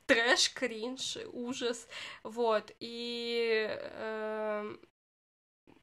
[0.05, 1.87] трэш, кринж, ужас,
[2.23, 3.67] вот, и...
[3.69, 4.75] Э,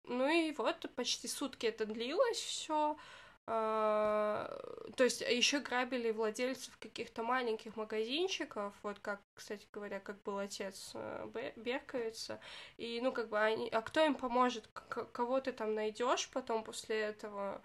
[0.05, 2.99] ну и вот, почти сутки это длилось все
[3.47, 10.91] то есть еще грабили владельцев каких-то маленьких магазинчиков, вот как, кстати говоря, как был отец
[10.95, 12.41] э, Берковица,
[12.77, 16.99] и ну как бы они, а кто им поможет, кого ты там найдешь потом после
[17.01, 17.63] этого?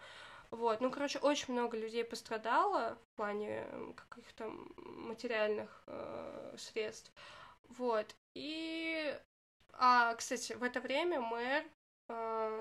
[0.52, 3.66] Вот, ну, короче, очень много людей пострадало в плане
[4.10, 7.12] каких-то материальных э, средств.
[7.70, 9.18] Вот, и...
[9.74, 11.64] А, кстати, в это время мэр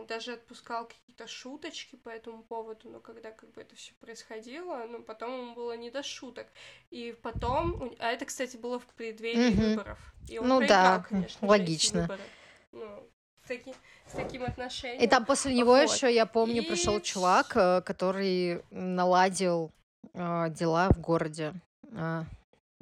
[0.07, 5.03] даже отпускал какие-то шуточки по этому поводу, но когда как бы это все происходило, ну,
[5.03, 6.47] потом ему было не до шуток.
[6.91, 7.93] И потом...
[7.99, 9.71] А это, кстати, было в преддверии mm-hmm.
[9.71, 9.99] выборов.
[10.29, 12.19] И он ну проиграл, да, конечно, логично.
[12.73, 13.11] Ну,
[13.51, 13.75] таки,
[14.07, 15.03] с таким отношением.
[15.03, 15.91] И там после него вот.
[15.91, 16.67] еще, я помню, и...
[16.67, 19.73] пришел чувак, э, который наладил
[20.15, 21.55] э, дела в городе.
[21.93, 22.25] Э,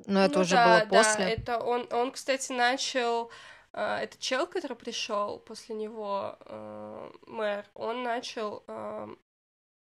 [0.06, 1.24] но это ну, уже да, было после.
[1.24, 3.30] Да, это он, он, кстати, начал.
[3.78, 9.14] Э, это чел, который пришел после него, э, мэр, он начал э,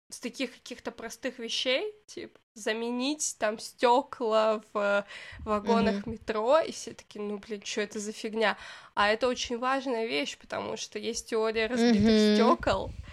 [0.09, 5.07] с таких каких-то простых вещей, типа заменить там стекла в
[5.41, 6.11] вагонах mm-hmm.
[6.11, 8.57] метро, и все таки ну, блин, что это за фигня?
[8.95, 12.35] А это очень важная вещь, потому что есть теория разбитых mm-hmm.
[12.35, 13.12] стекол, а,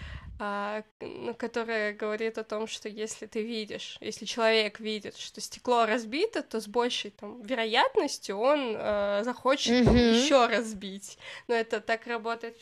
[1.36, 6.60] которая говорит о том, что если ты видишь, если человек видит, что стекло разбито, то
[6.60, 10.12] с большей там вероятностью он э, захочет mm-hmm.
[10.14, 11.18] еще разбить.
[11.48, 12.56] Но это так работает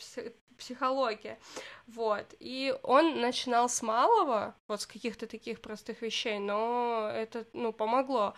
[0.57, 1.39] психология.
[1.87, 2.25] Вот.
[2.39, 8.35] И он начинал с малого, вот с каких-то таких простых вещей, но это, ну, помогло.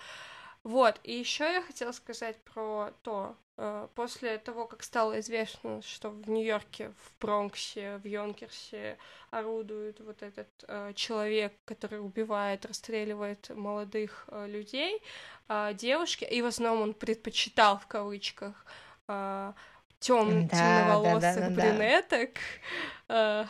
[0.64, 3.36] Вот, и еще я хотела сказать про то,
[3.96, 8.98] после того, как стало известно, что в Нью-Йорке, в Бронксе, в Йонкерсе
[9.30, 15.02] орудует вот этот э, человек, который убивает, расстреливает молодых э, людей,
[15.48, 18.66] э, девушки, и в основном он предпочитал в кавычках
[19.08, 19.54] э,
[20.00, 21.62] тем, Да, темноволосых да-да-да-да.
[21.62, 22.30] брюнеток,
[23.10, 23.46] э,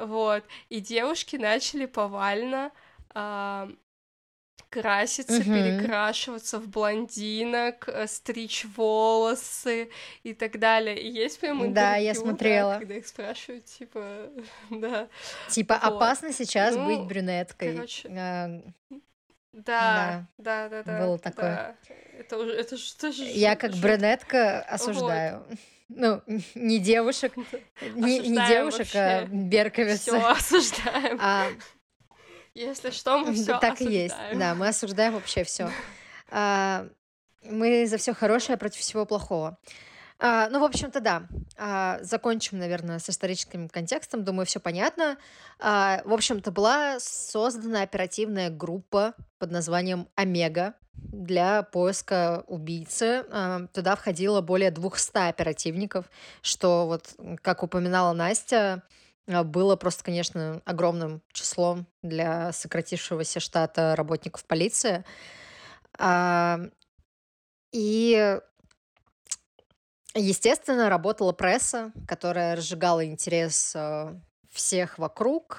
[0.00, 2.70] вот, и девушки начали повально
[4.82, 5.54] краситься, Мгм.
[5.54, 9.88] перекрашиваться в блондинок, э, стричь волосы
[10.24, 10.98] и так далее.
[11.00, 12.78] И есть прям Да, я интервью, да, смотрела.
[12.78, 14.28] когда их спрашивают, типа,
[14.70, 15.08] да,
[15.48, 15.92] Типа вот.
[15.94, 17.74] опасно сейчас Ну, быть брюнеткой.
[17.74, 18.62] короче, Э,
[19.52, 21.54] да, да, да, да, было такое.
[21.54, 21.76] да.
[22.18, 25.46] Это уже, это ж тоже Я как брюнетка осуждаю.
[25.88, 26.22] Ну,
[26.54, 27.34] не девушек,
[27.82, 29.98] не, не девушек, а берковицы.
[29.98, 31.18] Все осуждаем.
[31.20, 31.46] А,
[32.54, 34.14] Если что, мы все так и есть.
[34.14, 34.38] осуждаем.
[34.38, 35.70] Да, мы осуждаем вообще все.
[37.42, 39.58] Мы за все хорошее против всего плохого.
[40.18, 41.24] А, ну, в общем-то, да.
[41.58, 44.24] А, закончим, наверное, с историческим контекстом.
[44.24, 45.18] Думаю, все понятно.
[45.58, 53.26] А, в общем-то, была создана оперативная группа под названием Омега для поиска убийцы.
[53.30, 56.06] А, туда входило более 200 оперативников,
[56.40, 58.82] что, вот, как упоминала Настя, а,
[59.26, 65.04] было просто, конечно, огромным числом для сократившегося штата работников полиции.
[65.98, 66.60] А,
[67.72, 68.38] И
[70.16, 74.14] Естественно, работала пресса, которая разжигала интерес э,
[74.48, 75.58] всех вокруг,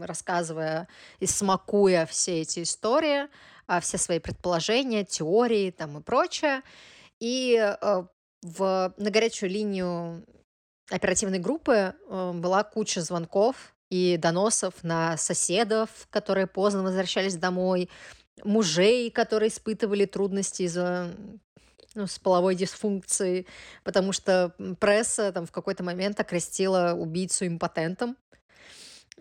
[0.00, 0.88] рассказывая
[1.20, 3.28] и смакуя все эти истории,
[3.68, 6.62] а, все свои предположения, теории там и прочее.
[7.20, 7.76] И
[8.42, 10.24] в, на горячую линию
[10.90, 17.88] оперативной группы э, была куча звонков и доносов на соседов, которые поздно возвращались домой,
[18.44, 21.14] мужей, которые испытывали трудности из-за
[21.94, 23.46] ну, с половой дисфункцией,
[23.82, 28.16] потому что пресса там в какой-то момент окрестила убийцу импотентом.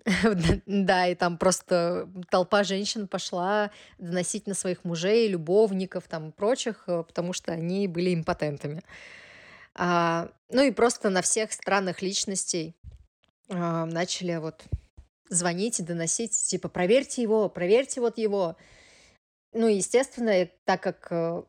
[0.65, 7.03] Да, и там просто толпа женщин пошла доносить на своих мужей, любовников там прочих, э,
[7.03, 8.81] потому что они были импотентами.
[9.81, 12.75] А, ну и просто на всех странных личностей
[13.49, 14.65] а, начали вот
[15.29, 18.57] звонить и доносить, типа, проверьте его, проверьте вот его.
[19.53, 21.43] Ну, естественно, э, так как э,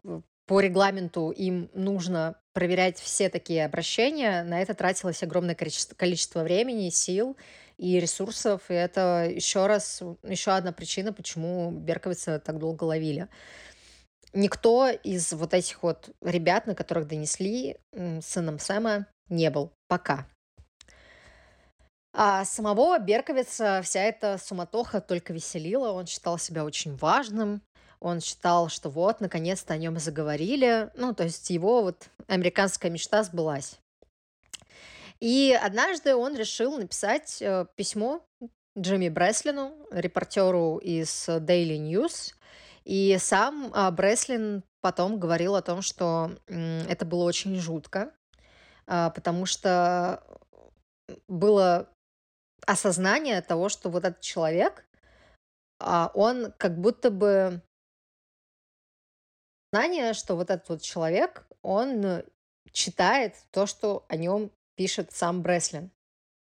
[0.46, 7.36] по регламенту им нужно проверять все такие обращения, на это тратилось огромное количество, времени, сил
[7.78, 8.62] и ресурсов.
[8.68, 13.26] И это еще раз, еще одна причина, почему Берковица так долго ловили.
[14.32, 17.78] Никто из вот этих вот ребят, на которых донесли,
[18.20, 20.26] сыном Сэма не был пока.
[22.12, 25.92] А самого Берковица вся эта суматоха только веселила.
[25.92, 27.62] Он считал себя очень важным.
[28.00, 30.90] Он считал, что вот, наконец-то о нем заговорили.
[30.94, 33.78] Ну, то есть его вот американская мечта сбылась.
[35.20, 38.24] И однажды он решил написать э, письмо
[38.78, 42.34] Джимми Бреслину, репортеру из Daily News.
[42.90, 48.12] И сам а, Бреслин потом говорил о том, что это было очень жутко,
[48.88, 50.24] а, потому что
[51.28, 51.88] было
[52.66, 54.84] осознание того, что вот этот человек,
[55.78, 57.62] а, он как будто бы
[59.72, 62.24] знание, что вот этот вот человек, он э,
[62.72, 65.92] читает то, что о нем пишет сам Бреслин,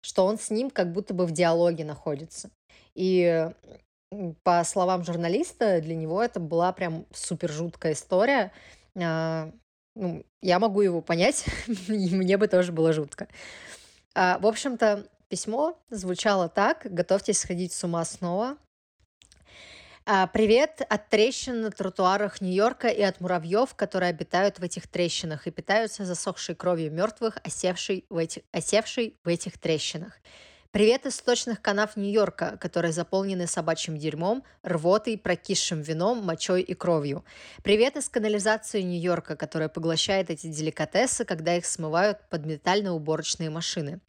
[0.01, 2.51] что он с ним как будто бы в диалоге находится.
[2.95, 3.49] И
[4.43, 8.51] по словам журналиста, для него это была прям супер жуткая история.
[8.95, 9.51] А,
[9.95, 11.45] ну, я могу его понять,
[11.87, 13.27] и мне бы тоже было жутко.
[14.15, 18.57] А, в общем-то, письмо звучало так: готовьтесь сходить с ума снова.
[20.05, 25.47] А, привет от трещин на тротуарах Нью-Йорка и от муравьев, которые обитают в этих трещинах
[25.47, 30.19] и питаются засохшей кровью мертвых, осевшей в этих, осевшей в этих трещинах.
[30.73, 37.23] Привет из сточных канав Нью-Йорка, которые заполнены собачьим дерьмом, рвотой, прокисшим вином, мочой и кровью.
[37.61, 43.99] Привет из канализации Нью-Йорка, которая поглощает эти деликатесы, когда их смывают под метально-уборочные машины.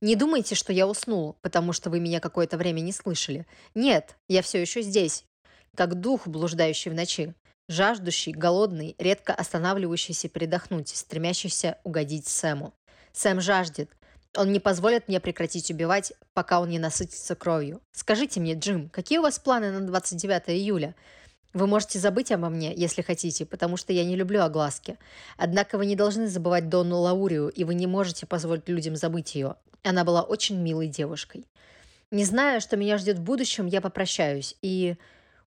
[0.00, 3.46] Не думайте, что я уснул, потому что вы меня какое-то время не слышали.
[3.74, 5.26] Нет, я все еще здесь,
[5.74, 7.34] как дух, блуждающий в ночи.
[7.68, 12.72] Жаждущий, голодный, редко останавливающийся передохнуть, стремящийся угодить Сэму.
[13.12, 13.90] Сэм жаждет,
[14.36, 17.80] он не позволит мне прекратить убивать, пока он не насытится кровью.
[17.92, 20.94] Скажите мне, Джим, какие у вас планы на 29 июля?
[21.52, 24.98] Вы можете забыть обо мне, если хотите, потому что я не люблю огласки.
[25.38, 29.54] Однако вы не должны забывать Донну Лаурию, и вы не можете позволить людям забыть ее.
[29.82, 31.46] Она была очень милой девушкой.
[32.10, 34.54] Не зная, что меня ждет в будущем, я попрощаюсь.
[34.60, 34.96] И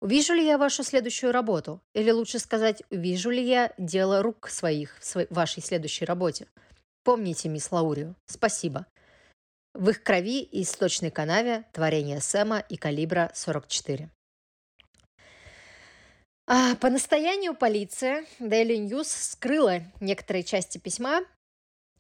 [0.01, 1.83] увижу ли я вашу следующую работу?
[1.93, 6.47] Или лучше сказать, увижу ли я дело рук своих в вашей следующей работе?
[7.05, 8.87] Помните, мисс Лаурию, спасибо.
[9.75, 14.11] В их крови и источной канаве творение Сэма и калибра 44.
[16.51, 21.21] А, по настоянию полиции Daily News скрыла некоторые части письма,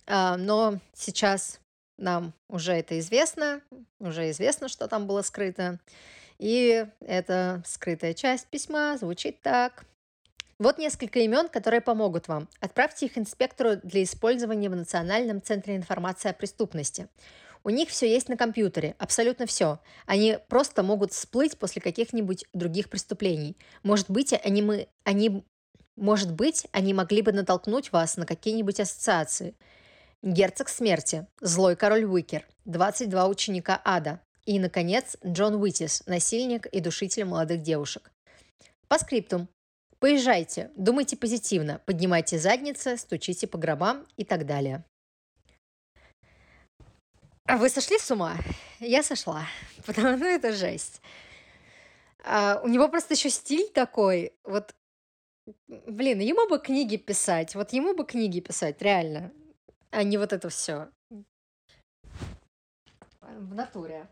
[0.06, 1.60] а, но сейчас
[1.98, 3.60] нам уже это известно,
[3.98, 5.78] уже известно, что там было скрыто.
[6.38, 9.84] И эта скрытая часть письма звучит так.
[10.58, 12.48] Вот несколько имен, которые помогут вам.
[12.60, 17.08] Отправьте их инспектору для использования в Национальном центре информации о преступности.
[17.62, 19.78] У них все есть на компьютере, абсолютно все.
[20.06, 23.56] Они просто могут всплыть после каких-нибудь других преступлений.
[23.84, 25.44] Может быть, они, мы, они,
[25.94, 29.54] может быть, они могли бы натолкнуть вас на какие-нибудь ассоциации.
[30.22, 34.20] Герцог смерти, злой король Уикер, 22 ученика ада.
[34.44, 38.10] И, наконец, Джон Уитис, насильник и душитель молодых девушек.
[38.88, 39.48] По скриптум.
[40.00, 44.84] Поезжайте, думайте позитивно, поднимайте задницы, стучите по гробам и так далее.
[47.46, 48.36] А вы сошли с ума?
[48.78, 49.46] Я сошла,
[49.86, 51.00] потому что ну, это жесть.
[52.24, 54.74] А, у него просто еще стиль такой, вот,
[55.66, 59.32] блин, ему бы книги писать, вот ему бы книги писать, реально,
[59.90, 60.90] а не вот это все.
[63.20, 64.08] В натуре.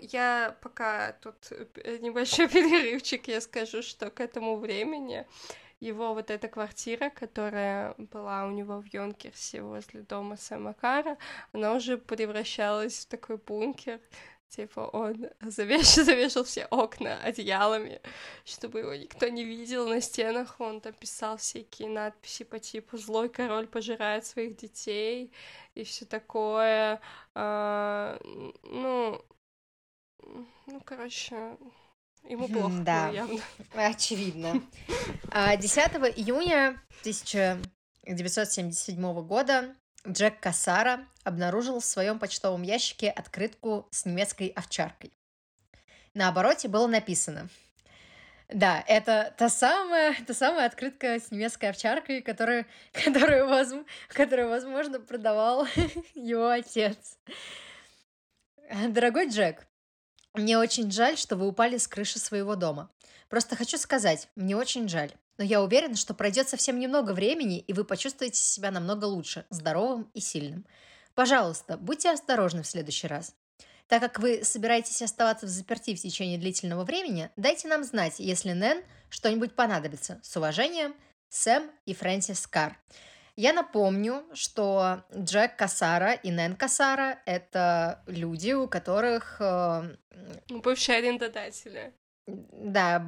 [0.00, 5.26] Я пока тут э, небольшой перерывчик, я скажу, что к этому времени
[5.80, 11.16] его вот эта квартира, которая была у него в Йонкерсе возле дома Сэма Кара,
[11.52, 14.00] она уже превращалась в такой бункер,
[14.50, 18.00] Типа он завешал, завешал все окна одеялами,
[18.44, 20.56] чтобы его никто не видел на стенах.
[20.58, 25.32] Он там писал всякие надписи по типу «Злой король пожирает своих детей»
[25.76, 27.00] и все такое.
[27.34, 28.18] А,
[28.64, 29.24] ну,
[30.66, 31.56] ну, короче,
[32.28, 33.40] ему плохо да, было явно.
[33.74, 34.62] очевидно.
[35.32, 35.48] 10 а,
[36.10, 39.74] июня 1977 года
[40.06, 45.12] Джек Кассара обнаружил в своем почтовом ящике открытку с немецкой овчаркой.
[46.14, 47.50] На обороте было написано
[48.52, 53.72] да, это та самая, та самая открытка с немецкой овчаркой, которую, которую, воз,
[54.08, 55.66] которую возможно, продавал
[56.14, 57.18] его отец.
[58.88, 59.66] Дорогой Джек,
[60.34, 62.90] мне очень жаль, что вы упали с крыши своего дома.
[63.28, 65.12] Просто хочу сказать, мне очень жаль.
[65.38, 70.10] Но я уверен, что пройдет совсем немного времени, и вы почувствуете себя намного лучше, здоровым
[70.14, 70.66] и сильным.
[71.14, 73.34] Пожалуйста, будьте осторожны в следующий раз.
[73.88, 78.52] Так как вы собираетесь оставаться в заперти в течение длительного времени, дайте нам знать, если
[78.52, 80.20] Нэн что-нибудь понадобится.
[80.22, 80.94] С уважением,
[81.28, 82.78] Сэм и Фрэнсис Кар.
[83.40, 89.40] Я напомню, что Джек Кассара и Нэн Кассара— это люди, у которых...
[89.40, 89.96] Э,
[90.50, 91.94] Бывшие арендодатели.
[92.26, 92.98] Да,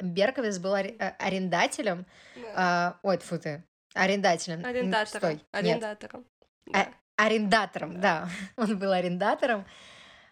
[0.00, 2.06] Берковис был э, арендателем.
[2.36, 2.52] Да.
[2.56, 3.64] А, ой, фу ты.
[3.92, 4.64] Арендателем.
[4.64, 5.20] Арендатором.
[5.20, 5.44] Стой.
[5.52, 6.24] Арендатором.
[6.64, 6.80] Да.
[6.80, 8.30] А, арендатором, да.
[8.56, 9.66] Он был арендатором.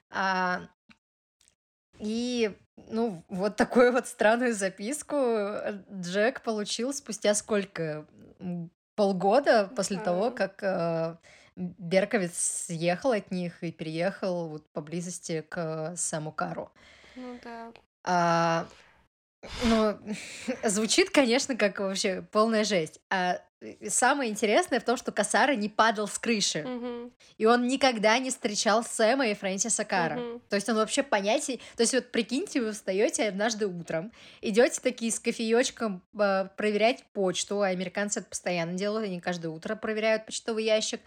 [0.09, 0.63] А,
[1.99, 2.57] и,
[2.89, 5.17] ну, вот такую вот странную записку
[5.93, 8.07] Джек получил спустя сколько?
[8.95, 10.03] Полгода после да.
[10.05, 11.17] того, как э,
[11.57, 16.71] Берковиц съехал от них и переехал вот поблизости к Сэму Кару.
[17.17, 17.73] Ну да.
[18.05, 18.67] А,
[19.65, 19.99] Ну,
[20.65, 23.01] звучит, конечно, как вообще полная жесть.
[23.11, 26.63] А э, самое интересное в том, что Касара не падал с крыши.
[26.63, 27.13] Мгм.
[27.39, 30.17] И он никогда не встречал Сэма и Фрэнсиса Кара.
[30.17, 30.41] Мгм.
[30.49, 31.61] То есть он вообще понятий...
[31.77, 37.63] То есть вот прикиньте, вы встаете однажды утром, идете такие с кофеечком э, проверять почту,
[37.63, 41.01] а американцы это постоянно делают, они каждое утро проверяют почтовый ящик.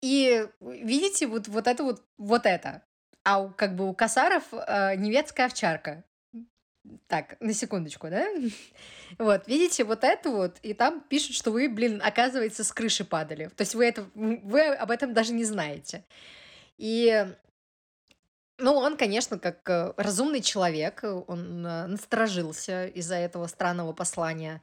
[0.00, 2.82] И видите вот, вот это вот, вот это.
[3.24, 6.04] А у, как бы у Касаров э, немецкая овчарка.
[7.06, 8.26] Так, на секундочку, да?
[9.18, 13.50] Вот, видите, вот это вот, и там пишут, что вы, блин, оказывается, с крыши падали.
[13.56, 16.04] То есть вы, это, вы об этом даже не знаете.
[16.76, 17.26] И,
[18.58, 24.60] ну, он, конечно, как э, разумный человек, он э, насторожился из-за этого странного послания.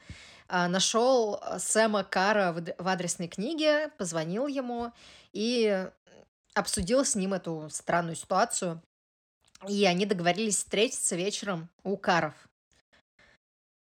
[0.48, 4.92] А, Нашел Сэма Кара в адресной книге, позвонил ему
[5.34, 5.88] и
[6.54, 8.82] обсудил с ним эту странную ситуацию.
[9.68, 12.34] И они договорились встретиться вечером у Каров.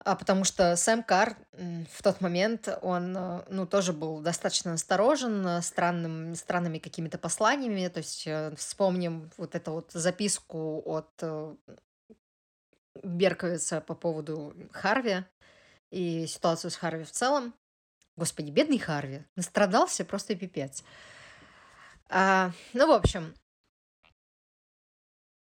[0.06, 5.46] А потому что Сэм Кар в тот момент, он, э, ну, тоже был достаточно осторожен,
[5.46, 7.88] э, странным, странными какими-то посланиями.
[7.90, 11.12] То есть э, вспомним вот эту вот записку от
[13.04, 15.26] Берковица по поводу Харви
[15.92, 17.54] и ситуацию с Харви в целом.
[18.16, 19.26] Господи, бедный Харви.
[19.36, 20.84] Настрадался просто пипец.
[22.10, 23.34] А, ну, в общем,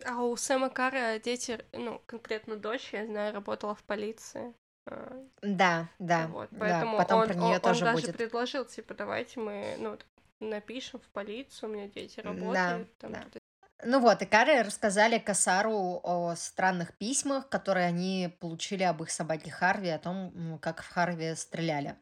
[0.06, 4.54] А у Сэма Кара дети, ну, конкретно дочь, я знаю, работала в полиции.
[4.88, 6.58] А, да, да, Вот, да.
[6.60, 8.18] поэтому Потом он, про он- нее он тоже даже будет.
[8.18, 9.98] предложил, типа, давайте мы, ну,
[10.40, 12.98] напишем в полицию, у меня дети Да, работают.
[12.98, 13.22] там, да.
[13.24, 13.40] туда-
[13.86, 19.52] Ну вот, и Каре рассказали Касару о странных письмах, которые они получили об их собаке
[19.52, 21.96] Харви, о том, как в Харви стреляли.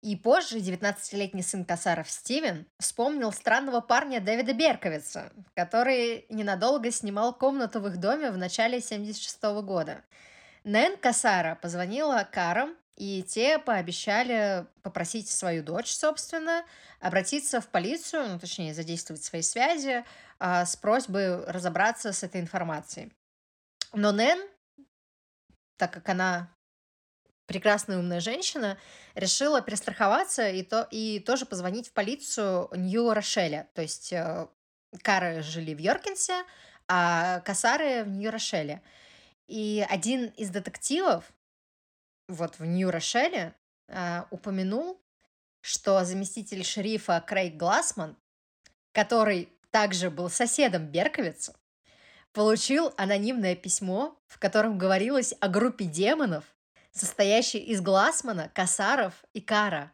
[0.00, 7.80] И позже 19-летний сын Касаров Стивен вспомнил странного парня Дэвида Берковица, который ненадолго снимал комнату
[7.80, 10.04] в их доме в начале 76 года.
[10.62, 16.64] Нэн Касара позвонила Карам, и те пообещали попросить свою дочь, собственно,
[17.00, 20.04] обратиться в полицию, ну, точнее, задействовать свои связи
[20.40, 23.12] а, с просьбой разобраться с этой информацией.
[23.92, 24.40] Но Нэн,
[25.76, 26.52] так как она
[27.48, 28.78] прекрасная умная женщина,
[29.14, 33.68] решила перестраховаться и, то, и тоже позвонить в полицию Нью-Рошеля.
[33.74, 34.46] То есть э,
[35.02, 36.44] Кары жили в Йоркинсе,
[36.86, 38.82] а Касары в Нью-Рошеле.
[39.48, 41.24] И один из детективов
[42.28, 43.54] вот в Нью-Рошеле
[43.88, 45.00] а, упомянул,
[45.62, 48.16] что заместитель шерифа Крейг Глассман,
[48.92, 51.56] который также был соседом Берковица,
[52.34, 56.44] получил анонимное письмо, в котором говорилось о группе демонов,
[56.98, 59.92] состоящей из Глассмана, Касаров и Кара.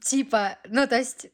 [0.00, 1.26] Типа, ну то есть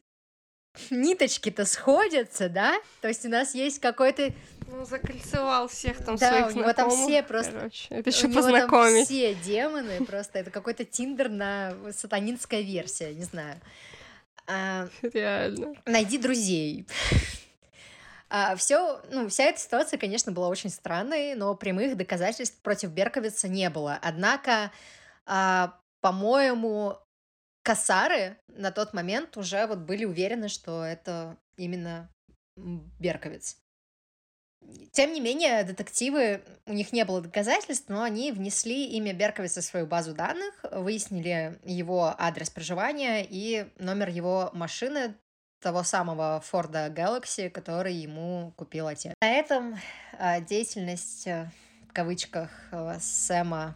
[0.89, 2.79] ниточки-то сходятся, да?
[3.01, 4.31] То есть у нас есть какой-то
[4.67, 8.27] Ну, закольцевал всех там Да, своих у него там все просто- Короче, это У еще
[8.27, 9.05] него там познакомить.
[9.05, 13.59] все демоны, просто это какой-то тиндер на сатанинская версия, не знаю.
[14.47, 15.73] А, Реально.
[15.85, 16.87] найди друзей.
[18.55, 23.69] Все, ну, вся эта ситуация, конечно, была очень странной, но прямых доказательств против Берковица не
[23.69, 23.99] было.
[24.01, 24.71] Однако,
[25.25, 26.97] а, по-моему,
[27.63, 32.09] Касары на тот момент уже вот были уверены, что это именно
[32.55, 33.57] Берковиц.
[34.91, 39.65] Тем не менее, детективы, у них не было доказательств, но они внесли имя Берковица в
[39.65, 45.15] свою базу данных, выяснили его адрес проживания и номер его машины,
[45.61, 49.13] того самого Форда Galaxy, который ему купил отец.
[49.21, 49.77] На этом
[50.17, 51.49] а, деятельность, э,
[51.87, 53.75] в кавычках, э, Сэма,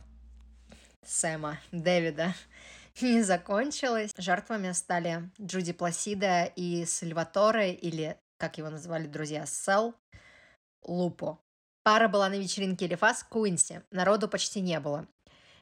[1.06, 2.34] Сэма, Дэвида
[3.02, 4.12] не закончилась.
[4.18, 9.94] Жертвами стали Джуди Пласида и Сальваторе, или, как его называли друзья, Сел
[10.84, 11.40] Лупо.
[11.84, 13.84] Пара была на вечеринке Элифас в Куинсе.
[13.92, 15.08] Народу почти не было.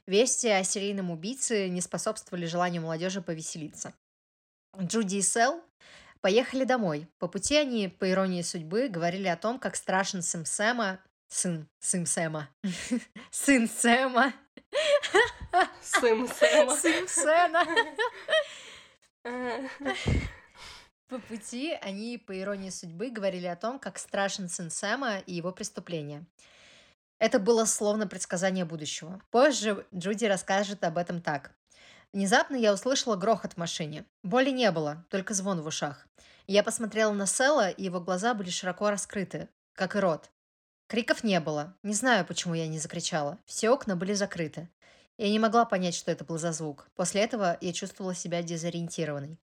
[0.08, 3.94] Вести о серийном убийце не способствовали желанию молодежи повеселиться.
[4.80, 5.62] Джуди и Сел
[6.24, 7.08] поехали домой.
[7.20, 11.00] По пути они, по иронии судьбы, говорили о том, как страшен сын Сэма...
[11.28, 12.48] Сын, сын Сэма.
[13.32, 14.34] Сын Сэма.
[15.82, 16.76] Сын Сэма.
[16.78, 17.66] Сын Сэна.
[19.24, 19.68] Э,
[21.10, 25.52] По пути они, по иронии судьбы, говорили о том, как страшен сын Сэма и его
[25.52, 26.26] преступления.
[27.20, 29.22] Это было словно предсказание будущего.
[29.30, 31.52] Позже Джуди расскажет об этом так.
[32.14, 34.06] Внезапно я услышала грохот в машине.
[34.22, 36.08] Боли не было, только звон в ушах.
[36.46, 40.30] Я посмотрела на Села, и его глаза были широко раскрыты, как и рот.
[40.88, 41.76] Криков не было.
[41.82, 43.40] Не знаю, почему я не закричала.
[43.46, 44.70] Все окна были закрыты.
[45.18, 46.88] Я не могла понять, что это был за звук.
[46.96, 49.40] После этого я чувствовала себя дезориентированной.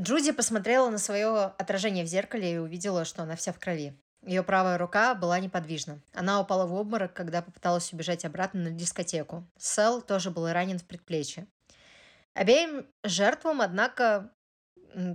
[0.00, 3.96] Джуди посмотрела на свое отражение в зеркале и увидела, что она вся в крови.
[4.26, 6.00] Ее правая рука была неподвижна.
[6.12, 9.46] Она упала в обморок, когда попыталась убежать обратно на дискотеку.
[9.58, 11.46] Сэл тоже был ранен в предплечье.
[12.34, 14.30] Обеим жертвам, однако,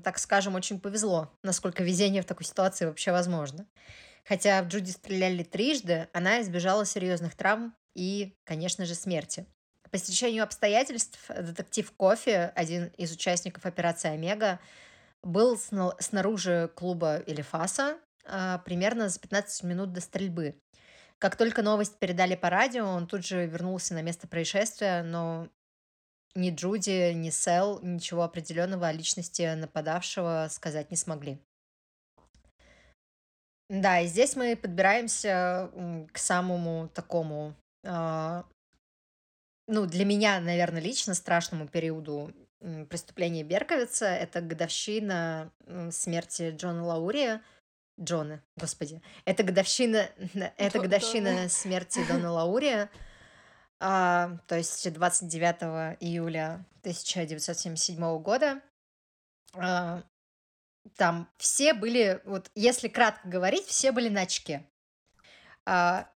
[0.03, 3.67] так скажем, очень повезло, насколько везение в такой ситуации вообще возможно.
[4.25, 9.45] Хотя в Джуди стреляли трижды, она избежала серьезных травм и, конечно же, смерти.
[9.91, 14.59] По стечению обстоятельств детектив Кофи, один из участников операции «Омега»,
[15.21, 15.57] был
[15.99, 20.55] снаружи клуба Элифаса примерно за 15 минут до стрельбы.
[21.19, 25.47] Как только новость передали по радио, он тут же вернулся на место происшествия, но
[26.35, 31.39] ни Джуди, ни Сэл ничего определенного о личности нападавшего сказать не смогли.
[33.69, 35.71] Да, и здесь мы подбираемся
[36.11, 38.43] к самому такому, э,
[39.67, 42.33] ну, для меня, наверное, лично страшному периоду
[42.89, 44.05] преступления Берковица.
[44.05, 45.51] Это годовщина
[45.91, 47.39] смерти Джона Лаури.
[47.99, 49.01] Джона, господи.
[49.25, 50.09] Это годовщина,
[50.57, 52.89] это годовщина смерти Дона Лаури.
[53.79, 58.61] А, то есть 29 июля 1977 года.
[59.55, 60.03] А,
[60.97, 64.65] там все были, вот если кратко говорить, все были на очке.
[65.65, 66.09] А,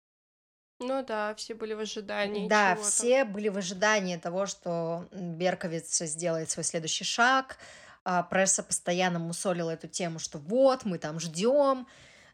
[0.81, 2.49] ну да, все были в ожидании.
[2.49, 7.59] Да, все были в ожидании того, что Берковиц сделает свой следующий шаг.
[8.05, 11.87] А, пресса постоянно мусолила эту тему, что вот, мы там ждем.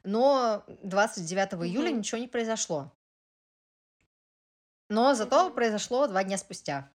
[0.03, 1.65] Но 29 угу.
[1.65, 2.93] июля ничего не произошло.
[4.89, 5.55] Но зато угу.
[5.55, 6.91] произошло два дня спустя.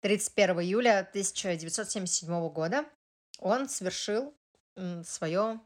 [0.00, 2.84] 31 июля 1977 года
[3.38, 4.34] он совершил
[5.04, 5.60] свое,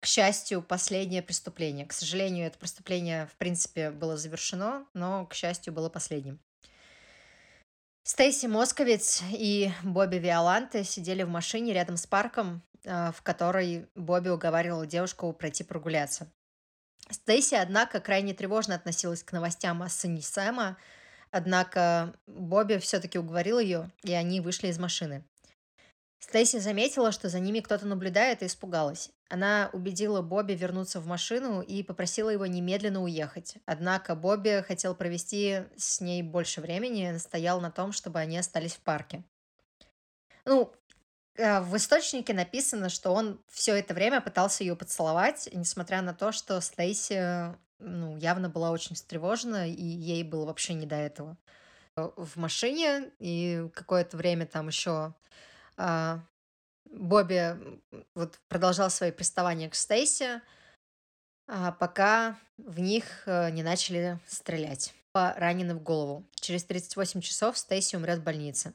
[0.00, 1.86] к счастью, последнее преступление.
[1.86, 6.40] К сожалению, это преступление, в принципе, было завершено, но, к счастью, было последним.
[8.04, 14.28] Стейси Московец и Бобби Виоланте сидели в машине рядом с парком, а, в которой Бобби
[14.28, 16.26] уговаривал девушку пройти прогуляться.
[17.10, 20.76] Стейси, однако, крайне тревожно относилась к новостям о сыне Сэма,
[21.30, 25.24] однако Бобби все-таки уговорил ее, и они вышли из машины.
[26.22, 29.10] Стейси заметила, что за ними кто-то наблюдает и испугалась.
[29.28, 33.56] Она убедила Бобби вернуться в машину и попросила его немедленно уехать.
[33.66, 38.74] Однако Бобби хотел провести с ней больше времени и настоял на том, чтобы они остались
[38.76, 39.24] в парке.
[40.44, 40.72] Ну,
[41.34, 46.30] э, в источнике написано, что он все это время пытался ее поцеловать, несмотря на то,
[46.30, 51.36] что Стейси ну, явно была очень встревожена, и ей было вообще не до этого.
[51.96, 55.14] В машине, и какое-то время там еще
[56.92, 57.56] Бобби
[58.14, 60.42] вот продолжал свои приставания к Стейси,
[61.48, 64.94] а, пока в них э, не начали стрелять.
[65.14, 66.24] Ранены в голову.
[66.34, 68.72] Через 38 часов Стейси умрет в больнице,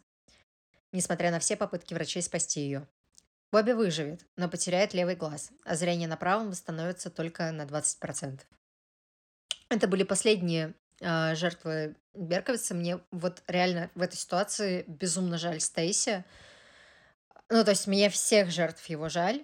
[0.91, 2.87] несмотря на все попытки врачей спасти ее.
[3.51, 8.41] Бобби выживет, но потеряет левый глаз, а зрение на правом восстановится только на 20%.
[9.69, 12.75] Это были последние э, жертвы Берковица.
[12.75, 16.25] Мне вот реально в этой ситуации безумно жаль Стейси,
[17.49, 19.43] ну, то есть мне всех жертв его жаль,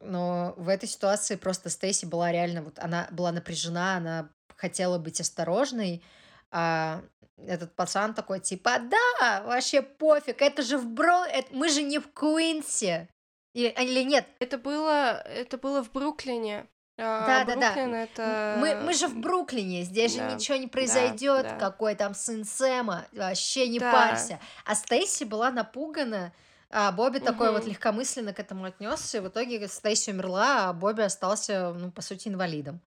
[0.00, 5.20] но в этой ситуации просто Стейси была реально, вот она была напряжена, она хотела быть
[5.20, 6.02] осторожной,
[6.50, 7.02] а
[7.46, 11.24] этот пацан такой, типа, да, вообще пофиг, это же в Бро...
[11.24, 11.54] Это...
[11.54, 13.08] Мы же не в Куинсе.
[13.54, 14.26] Или, а, или нет?
[14.40, 16.66] Это было, это было в Бруклине.
[16.96, 18.02] А, да, да, да.
[18.02, 18.56] Это...
[18.58, 21.58] Мы, мы же в Бруклине, здесь да, же ничего не произойдет, да, да.
[21.58, 23.92] какой там сын Сэма, вообще не да.
[23.92, 24.40] парься.
[24.64, 26.32] А Стейси была напугана,
[26.70, 31.02] а Бобби такой вот легкомысленно к этому отнесся, и в итоге Стейси умерла, а Бобби
[31.02, 32.80] остался, ну, по сути, инвалидом.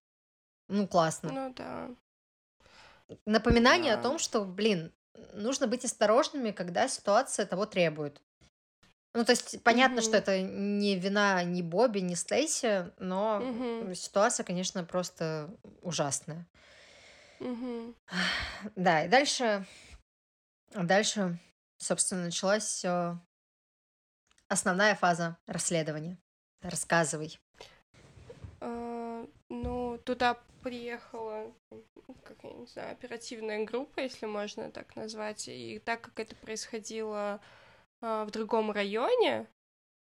[0.68, 1.32] Ну, классно.
[1.32, 1.90] Ну да.
[3.26, 4.92] Напоминание о том, что, блин,
[5.34, 8.22] нужно быть осторожными, когда ситуация того требует.
[9.14, 13.42] Ну, то есть, понятно, что это не вина ни Бобби, ни Стейси, но
[13.94, 15.50] ситуация, конечно, просто
[15.82, 16.46] ужасная.
[18.76, 19.66] Да, и дальше,
[20.74, 21.38] дальше,
[21.78, 23.16] собственно, началась э,
[24.52, 26.18] Основная фаза расследования.
[26.60, 27.40] Рассказывай.
[28.60, 31.50] А, ну, туда приехала,
[32.22, 35.48] как я не знаю, оперативная группа, если можно так назвать.
[35.48, 37.40] И так как это происходило
[38.02, 39.46] а, в другом районе,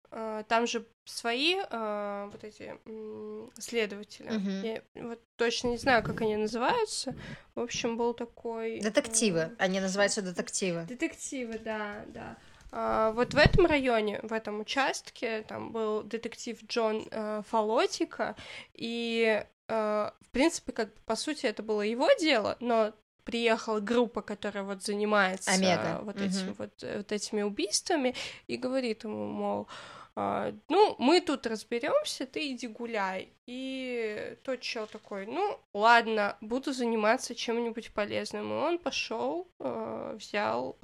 [0.09, 4.31] а, там же свои а, вот эти м, следователи.
[4.31, 4.63] Мгм.
[4.63, 7.15] Я вот точно не знаю, как они называются.
[7.55, 8.81] В общем, был такой...
[8.81, 9.55] Детективы.
[9.59, 10.83] Они называются детективы.
[10.89, 12.37] Детективы, да, да.
[12.71, 18.35] А, вот в этом районе, в этом участке, там был детектив Джон э, Фалотика,
[18.73, 22.93] и, э, в принципе, как по сути, это было его дело, но
[23.23, 25.99] приехала группа, которая вот занимается Омега.
[26.03, 26.23] вот, угу.
[26.23, 28.15] этим, вот, вот этими убийствами,
[28.47, 29.67] и говорит ему, мол,
[30.15, 33.33] а, ну, мы тут разберемся, ты иди гуляй.
[33.45, 38.51] И тот чел такой, ну, ладно, буду заниматься чем-нибудь полезным.
[38.51, 40.77] И он пошел, э, взял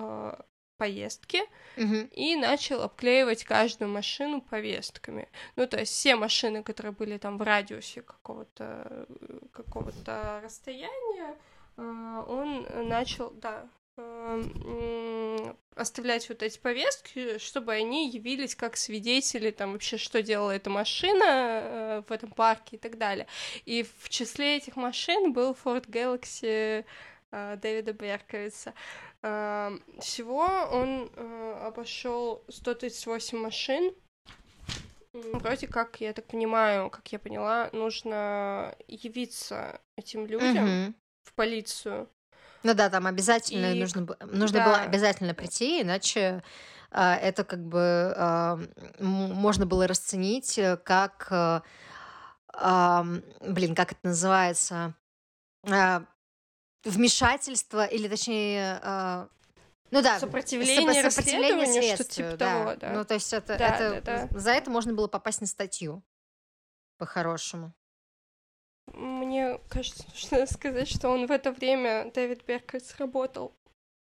[0.78, 1.42] поездки
[1.76, 2.10] Мгм.
[2.12, 5.28] и начал обклеивать каждую машину повестками.
[5.56, 9.08] Ну, то есть все машины, которые были там в радиусе какого-то
[9.54, 11.36] какого-то расстояния,
[11.78, 13.68] э, он начал, да,
[13.98, 20.70] э, оставлять вот эти повестки, чтобы они явились как свидетели, там вообще, что делала эта
[20.70, 23.28] машина э, в этом парке и так далее.
[23.66, 26.86] И в числе этих машин был Ford Galaxy
[27.32, 28.74] Дэвида Берковица.
[29.28, 33.94] Э, Всего он э, обошел 138 машин.
[35.14, 42.08] Вроде как, я так понимаю, как я поняла, нужно явиться этим людям в полицию.
[42.64, 44.84] Ну да, там обязательно И нужно, нужно было да.
[44.84, 46.44] обязательно прийти, иначе
[46.92, 47.80] а, это как бы
[48.20, 48.70] м,
[49.34, 51.62] можно было расценить э, как, э,
[53.42, 54.94] блин, как это называется,
[55.70, 56.04] А,
[56.84, 59.30] вмешательство или точнее, а,
[59.92, 62.52] ну да, Сопротивление сопо- сопротивление что следствию, типа да.
[62.60, 62.90] того, да.
[62.94, 64.40] Ну то есть это, Да, это да, да.
[64.40, 66.04] за это можно было попасть на статью
[66.98, 67.74] по-хорошему.
[68.94, 73.57] Мне кажется, нужно сказать, что он в это время, Дэвид Берковиц, работал,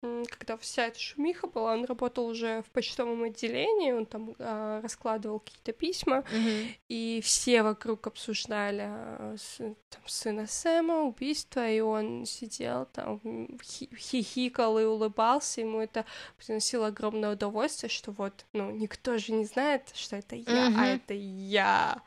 [0.01, 5.39] когда вся эта шумиха была, он работал уже в почтовом отделении, он там а, раскладывал
[5.39, 6.69] какие-то письма, Мгм.
[6.87, 13.19] и все вокруг обсуждали а, с- там, сына Сэма, убийство, и он сидел там,
[13.61, 16.05] хи- хихикал и улыбался, ему это
[16.37, 20.81] приносило огромное удовольствие, что вот, ну, никто же не знает, что это я, а Мгм.
[20.81, 22.01] это я.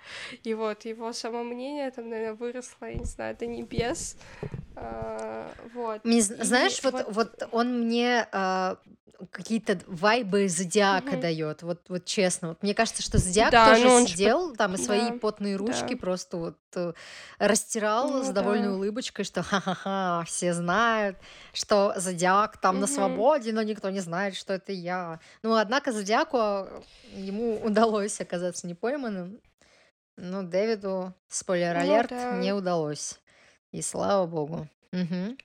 [0.45, 4.16] И вот его самомнение там, наверное, выросло, я не знаю, до небес.
[4.76, 6.03] А, вот.
[6.05, 8.78] Мне, з- И знаешь, вот, вот он мне а,
[9.30, 11.20] какие-то вайбы зодиака Мгм.
[11.20, 11.62] дает.
[11.62, 12.48] Вот, вот честно.
[12.48, 15.56] Вот мне кажется, что зодиак Да, тоже ну он сидел там и свои да, потные
[15.56, 16.00] ручки да.
[16.00, 16.92] просто вот э,
[17.38, 18.74] растирал Ну с довольной да.
[18.74, 21.16] улыбочкой, что ха-ха-ха, все знают,
[21.52, 22.94] что зодиак там на Мгм.
[22.94, 25.20] свободе, но никто не знает, что это я.
[25.42, 26.82] Ну, однако зодиаку а,
[27.16, 29.40] ему удалось оказаться непойманным.
[30.16, 32.42] Но Дэвиду, спойлер-алерт, Ну да.
[32.42, 33.18] не удалось.
[33.72, 34.68] И слава богу.
[34.92, 35.38] Мгм.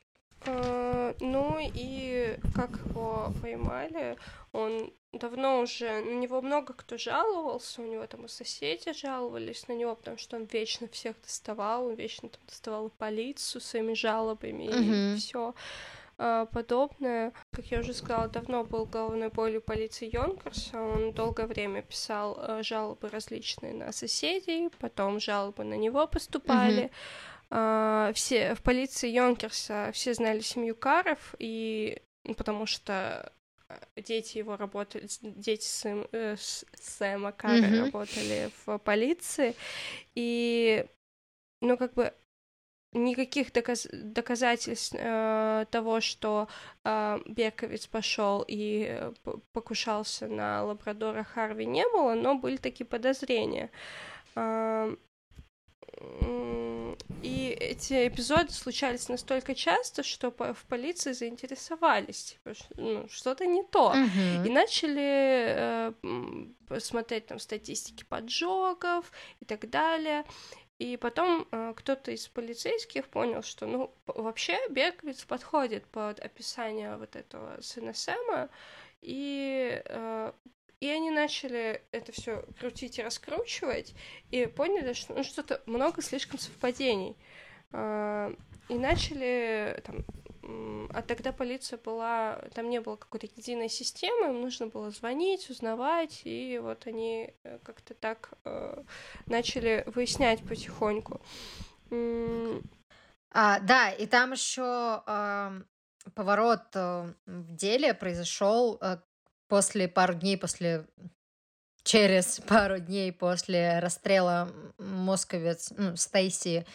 [0.45, 4.17] А, Ну и как его поймали,
[4.51, 9.73] он давно уже, на него много кто жаловался, у него там и соседи жаловались на
[9.73, 14.63] него, потому что он вечно всех доставал, он вечно там доставал и полицию своими жалобами
[14.65, 15.17] и Мгм.
[15.17, 15.53] все
[16.17, 17.31] подобное.
[17.51, 22.63] Как я уже сказала, давно был головной болью полиции Йонкерса, он долгое время писал э,
[22.63, 26.89] жалобы различные на соседей, потом жалобы на него поступали.
[27.49, 33.31] А, все в полиции Йонкерса все знали семью Каров, и ну, потому что
[33.69, 37.85] э, дети его работали, дети Сэм, э, Сэма Кара Мгм.
[37.85, 39.55] работали в полиции,
[40.15, 40.85] и
[41.61, 42.13] ну как бы
[42.93, 46.47] никаких доказ- доказательств э, того, что
[46.83, 49.13] э, Берковиц пошел и э,
[49.53, 53.69] покушался на лабрадора Харви не было, но были такие подозрения.
[54.35, 54.89] А,
[56.21, 56.66] м,
[57.23, 62.37] И эти эпизоды случались настолько часто, что в полиции заинтересовались,
[62.75, 63.93] ну, что-то не то.
[63.93, 64.45] Мгм.
[64.45, 70.23] И начали э, м, посмотреть там статистики поджогов и так далее.
[70.79, 77.15] И потом э, кто-то из полицейских понял, что, ну, вообще Берковиц подходит под описание вот
[77.15, 78.49] этого сына Сэма,
[79.01, 80.31] и, э,
[80.79, 83.93] и они начали это все крутить и раскручивать,
[84.31, 87.15] и поняли, что ну, что-то много слишком совпадений.
[87.71, 88.33] Э,
[88.69, 90.05] и начали там
[90.93, 96.21] А тогда полиция была, там не было какой-то единой системы, им нужно было звонить, узнавать,
[96.23, 98.83] и вот они э, как-то так э,
[99.25, 101.21] начали выяснять потихоньку.
[103.31, 105.03] А, да, и там еще
[106.15, 108.97] поворот э, в деле произошел э,
[109.47, 110.85] после пару дней после
[111.83, 116.65] через пару дней после расстрела московец ну, Стейси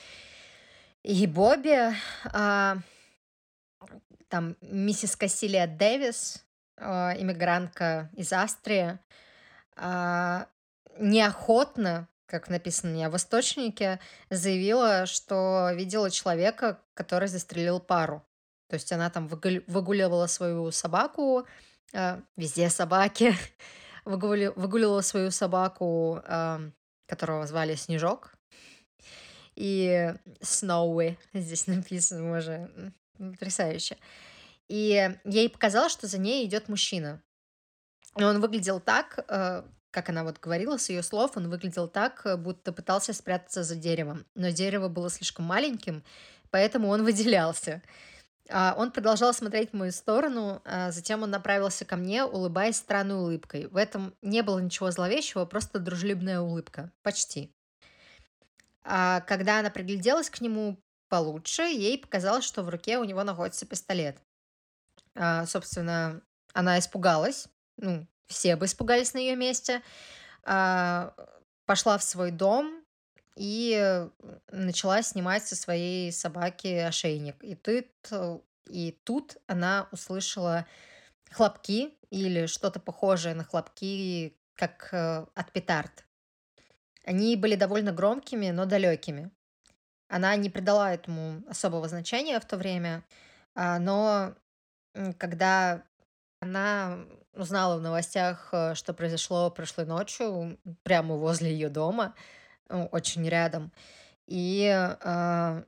[1.03, 1.95] и Бобби.
[2.33, 2.79] а,
[4.29, 6.45] там миссис Кассилия Дэвис,
[6.79, 8.99] а, иммигрантка из Австрии,
[9.77, 10.47] а,
[10.99, 14.01] неохотно, как написано не в источнике,
[14.31, 18.25] заявила, что видела человека, который застрелил пару.
[18.68, 21.47] То есть она там выгуливала свою собаку,
[21.93, 23.34] а, везде собаки,
[24.05, 26.61] выгули- выгуливала свою собаку, а,
[27.07, 28.34] которого звали Снежок.
[29.55, 33.97] И Сноуи здесь написано уже потрясающе.
[34.68, 37.22] И ей показалось, что за ней идет мужчина.
[38.16, 42.26] И он выглядел так, э, как она вот говорила, с ее слов, он выглядел так,
[42.38, 44.24] будто пытался спрятаться за деревом.
[44.34, 46.03] Но дерево было слишком маленьким,
[46.51, 47.82] поэтому он выделялся.
[48.51, 53.16] А, он продолжал смотреть в мою сторону, а затем он направился ко мне, улыбаясь странной
[53.16, 53.66] улыбкой.
[53.66, 56.90] В этом не было ничего зловещего, просто дружелюбная улыбка.
[57.03, 57.55] Почти.
[58.84, 63.66] А когда она пригляделась к нему получше, ей показалось, что в руке у него находится
[63.66, 64.18] пистолет.
[65.14, 66.22] А, собственно,
[66.53, 67.49] она испугалась.
[67.76, 69.82] Ну, все бы испугались на ее месте.
[70.45, 71.14] А,
[71.64, 72.82] пошла в свой дом,
[73.37, 74.09] и
[74.51, 77.43] начала снимать со своей собаки ошейник.
[77.43, 77.87] И тут,
[78.68, 80.66] и тут она услышала
[81.30, 86.05] хлопки или что-то похожее на хлопки, как э, от петард.
[87.05, 89.30] Они были довольно громкими, но далекими.
[90.09, 93.03] Она не придала этому особого значения в то время,
[93.55, 94.35] а, но
[95.18, 95.83] когда
[96.41, 96.99] она
[97.33, 102.14] узнала в новостях, э, что произошло прошлой ночью, прямо возле ее дома,
[102.68, 103.72] ну, очень рядом.
[104.26, 105.62] И э,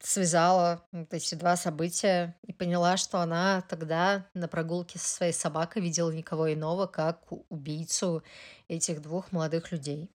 [0.00, 5.82] связала вот эти два события и поняла, что она тогда на прогулке со своей собакой
[5.82, 8.22] видела никого иного, как убийцу
[8.68, 10.10] этих двух молодых людей.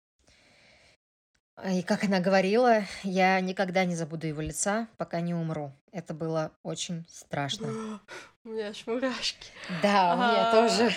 [1.71, 5.71] И как она говорила, я никогда не забуду его лица, пока не умру.
[5.91, 8.01] Это было очень страшно.
[8.43, 9.47] У меня аж мурашки.
[9.81, 10.93] Да, у меня тоже.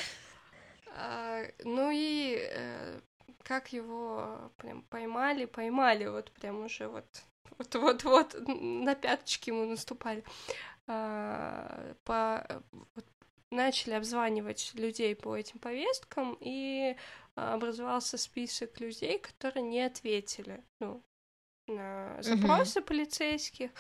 [0.97, 3.01] А, ну и э,
[3.49, 7.07] как его прям поймали, поймали, вот прям уже вот
[7.57, 10.23] вот-вот-вот на пяточки ему наступали.
[10.87, 12.63] А, по,
[12.95, 13.07] вот,
[13.51, 16.95] начали обзванивать людей по этим повесткам, и
[17.35, 20.63] образовался список людей, которые не ответили.
[20.79, 21.03] Ну,
[21.69, 22.85] на запросы mm-hmm.
[22.85, 23.71] полицейских,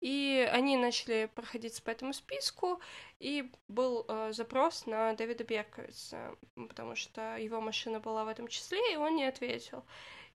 [0.00, 2.80] и они начали проходиться по этому списку,
[3.18, 8.78] и был э, запрос на Дэвида Берковица, потому что его машина была в этом числе,
[8.92, 9.84] и он не ответил.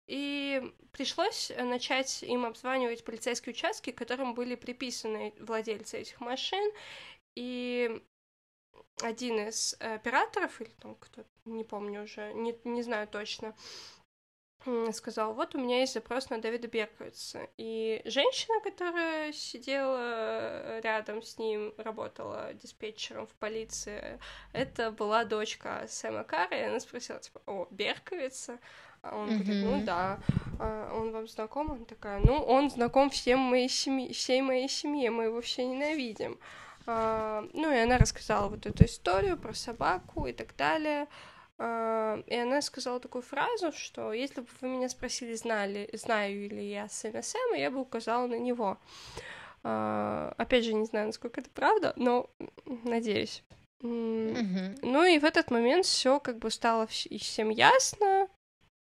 [0.07, 6.71] И пришлось начать им обзванивать полицейские участки, которым были приписаны владельцы этих машин,
[7.35, 8.01] и
[9.01, 13.55] один из операторов, или там кто-то, не помню уже, не, не знаю точно,
[14.93, 17.47] сказал, вот у меня есть запрос на Дэвида Берковица.
[17.57, 24.19] И женщина, которая сидела рядом с ним, работала диспетчером в полиции,
[24.53, 28.59] это была дочка Сэма Карра, и она спросила, типа, о, Берковица?
[29.03, 29.43] А он mm-hmm.
[29.43, 30.19] говорит, ну да,
[30.59, 31.71] а он вам знаком?
[31.71, 36.37] Она такая, ну, он знаком всем моей семье, всей моей семье, мы его все ненавидим.
[36.85, 41.07] А, ну, и она рассказала вот эту историю про собаку и так далее.
[41.61, 46.67] Uh, и она сказала такую фразу, что если бы вы меня спросили, знали, знаю ли
[46.67, 48.79] я сына Сэма, я бы указала на него.
[49.63, 52.31] Uh, опять же, не знаю, насколько это правда, но
[52.65, 53.43] надеюсь.
[53.83, 54.79] Mm-hmm.
[54.81, 58.27] Ну и в этот момент все как бы стало всем ясно,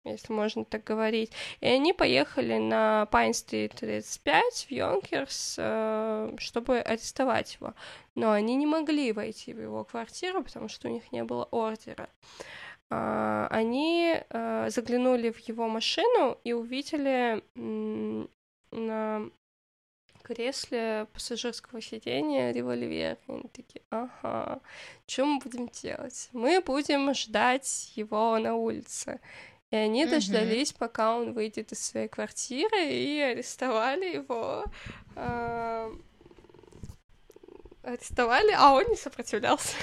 [0.03, 1.31] если можно так говорить.
[1.59, 7.73] И они поехали на Пайн-стрит 35 в Йонкерс, uh, чтобы арестовать его.
[8.15, 12.09] Но они не могли войти в его квартиру, потому что у них не было ордера.
[12.93, 17.41] А, они а, заглянули в его машину и увидели
[18.71, 19.29] на
[20.21, 23.17] кресле пассажирского сидения револьвер.
[23.27, 24.59] И они такие, ага,
[25.07, 26.29] что мы будем делать?
[26.33, 29.21] Мы будем ждать его на улице.
[29.71, 30.09] И они mm-hmm.
[30.09, 34.65] дождались, пока он выйдет из своей квартиры, и арестовали его.
[35.15, 35.91] Э,
[37.83, 39.75] арестовали, а он не сопротивлялся.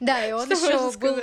[0.00, 1.18] Да, и он еще был...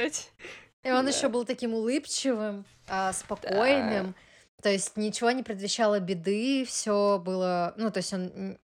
[0.84, 4.16] И он еще был таким улыбчивым, а, спокойным.
[4.62, 8.58] То есть ничего не предвещало беды, все было, ну, то есть он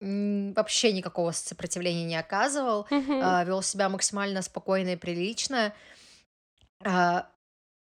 [0.55, 5.75] вообще никакого сопротивления не оказывал, а, вел себя максимально спокойно и прилично.
[6.85, 7.29] А,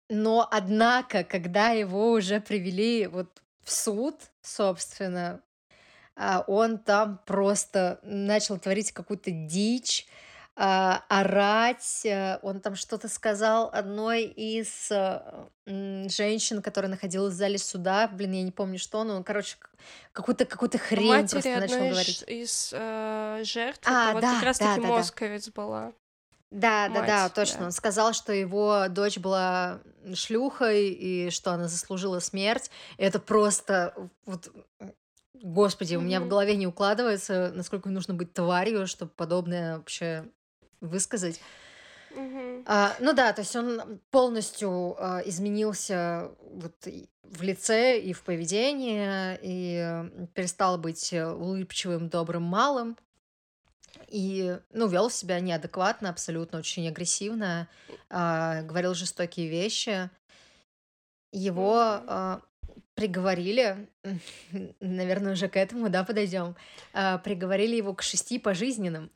[0.10, 5.42] но однако, когда его уже привели вот в суд, собственно,
[6.48, 10.08] он там просто начал творить какую-то дичь,
[10.60, 12.02] а, орать.
[12.04, 15.22] Э, он там что-то сказал одной из э,
[16.10, 18.08] женщин, которая находилась в зале суда.
[18.08, 19.58] Блин, я не помню, что, но, короче,
[20.14, 22.24] какую-то какую хрень Матери просто начал одной говорить.
[22.26, 24.94] из э, жертв, А, это вот да, как да, раз-таки да, да.
[24.96, 25.94] московец была.
[26.49, 27.65] Да, да, да, точно.
[27.65, 29.82] Он сказал, что его дочь была
[30.14, 32.72] шлюхой и что она заслужила смерть.
[32.98, 33.94] Это просто
[34.26, 34.49] вот
[35.44, 40.26] Господи, у меня в голове не укладывается, насколько нужно быть тварью, чтобы подобное вообще
[40.82, 41.40] высказать.
[42.15, 42.64] Мгм.
[42.65, 46.74] А, ну да, то есть он полностью а, изменился вот
[47.24, 52.98] в лице и в поведении, и перестал быть улыбчивым, добрым, малым.
[54.07, 57.68] И, ну, вел себя неадекватно, абсолютно, очень агрессивно,
[58.09, 60.09] а, говорил жестокие вещи.
[61.31, 62.41] Его а,
[62.95, 63.89] приговорили,
[64.80, 66.55] наверное, уже к этому, да, подойдем,
[66.93, 69.11] а, приговорили его к шести пожизненным.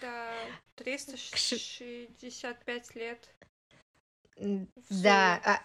[0.00, 0.30] Да,
[0.76, 3.28] 365 лет.
[4.90, 5.56] Да, э,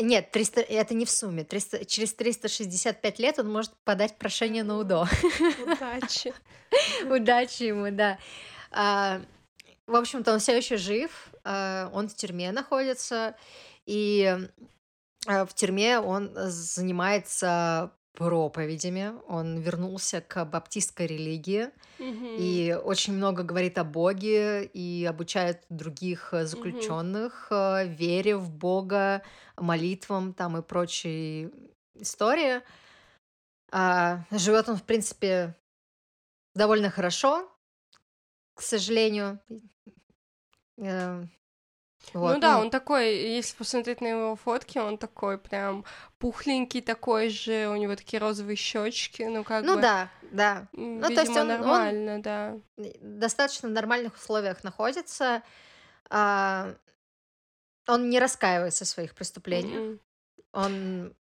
[0.00, 1.44] нет, 300, это не в сумме.
[1.44, 5.06] 300, через 365 лет он может подать прошение на УДО.
[5.62, 6.32] Удачи.
[7.04, 8.18] Удачи ему, да.
[8.70, 9.20] А,
[9.86, 11.10] в общем-то, он все еще жив,
[11.44, 13.36] а, он в тюрьме находится,
[13.84, 14.36] и
[15.26, 19.12] а, в тюрьме он занимается проповедями.
[19.28, 22.36] Он вернулся к баптистской религии Мгм.
[22.38, 29.22] и очень много говорит о Боге и обучает других э, заключенных э, вере в Бога,
[29.56, 31.50] молитвам там и прочие
[31.94, 32.62] истории.
[33.72, 35.54] А, живет он, в принципе,
[36.54, 37.48] довольно хорошо,
[38.54, 39.38] к сожалению.
[40.78, 41.24] Э,
[42.14, 45.84] Ну Вот, да, ну, он такой, если посмотреть на его фотки, он такой прям
[46.18, 50.68] пухленький такой же, у него такие розовые щечки, ну как ну бы, да, да.
[50.74, 52.56] м, Ну, то есть видимо, он, он нормально, да.
[53.00, 55.42] достаточно в нормальных условиях находится.
[56.10, 56.74] А,
[57.88, 59.80] он не раскаивается в своих преступлениях.
[59.80, 60.00] Мгм.
[60.52, 61.16] Он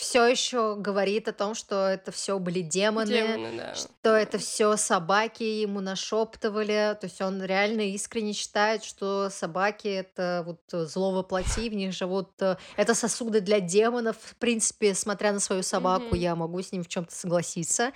[0.00, 3.74] все еще говорит о том, что это все были демоны, Демоны, да.
[3.74, 6.96] что это все собаки ему нашептывали.
[6.98, 12.30] То есть он реально искренне считает, что собаки это вот зло воплоти, в них живут
[12.40, 14.16] это сосуды для демонов.
[14.18, 16.16] В принципе, смотря на свою собаку, Мгм.
[16.16, 17.92] я могу с ним в чем-то согласиться.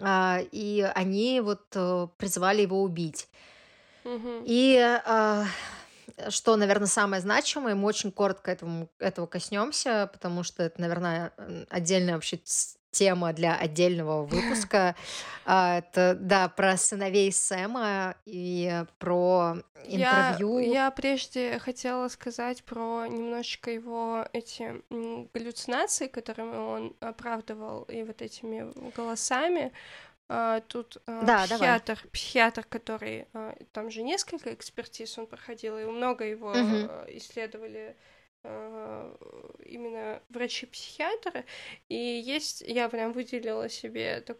[0.00, 3.28] А, и они вот э, призвали его убить.
[4.04, 4.44] Мгм.
[4.46, 5.44] И а,
[6.30, 11.32] что, наверное, самое значимое, мы очень коротко этому, этого коснемся, потому что это, наверное,
[11.68, 12.38] отдельная вообще
[12.90, 14.94] тема для отдельного выпуска.
[15.50, 19.56] А, Это, да, про сыновей Сэма и про
[19.86, 20.58] Я, интервью.
[20.58, 24.82] я прежде хотела сказать про немножечко его эти
[25.32, 29.72] галлюцинации, которыми он оправдывал и вот этими голосами.
[30.28, 31.46] А, Тут а, Да, давай.
[31.46, 37.96] психиатр, психиатр, который а, там же несколько экспертиз он проходил, и много его а, исследовали
[39.64, 41.44] именно врачи-психиатры.
[41.88, 44.38] И есть, я прям выделила себе так-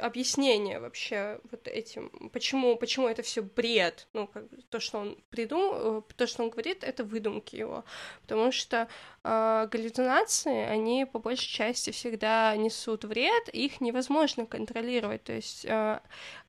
[0.00, 5.18] объяснение вообще вот этим, почему, почему это все бред, ну, как бы то, что он
[5.30, 7.84] придумал, то, что он говорит, это выдумки его,
[8.22, 8.88] потому что
[9.24, 16.02] а, галлюцинации, они по большей части всегда несут вред, их невозможно контролировать, то есть а,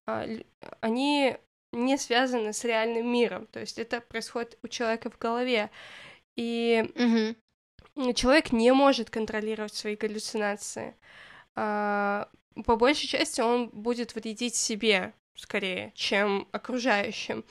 [0.08, 0.44] л-
[0.82, 1.38] они
[1.72, 5.72] не связаны с реальным миром, то есть это происходит у человека в голове,
[6.36, 6.86] и
[7.98, 10.96] м, человек не может контролировать свои галлюцинации.
[12.66, 17.44] По большей части он будет вредить себе скорее, чем окружающим.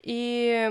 [0.00, 0.70] И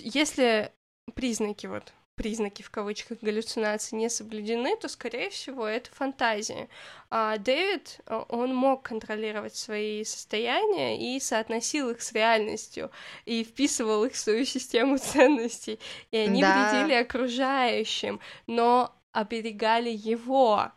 [0.00, 0.72] если
[1.14, 6.68] признаки вот признаки в кавычках галлюцинации не соблюдены, то, скорее всего, это фантазия.
[7.10, 12.90] А Дэвид, а, он мог контролировать свои состояния и соотносил их с реальностью,
[13.24, 15.78] и вписывал их в свою систему ценностей,
[16.10, 16.72] и они Да.
[16.72, 20.72] вредили окружающим, но оберегали его.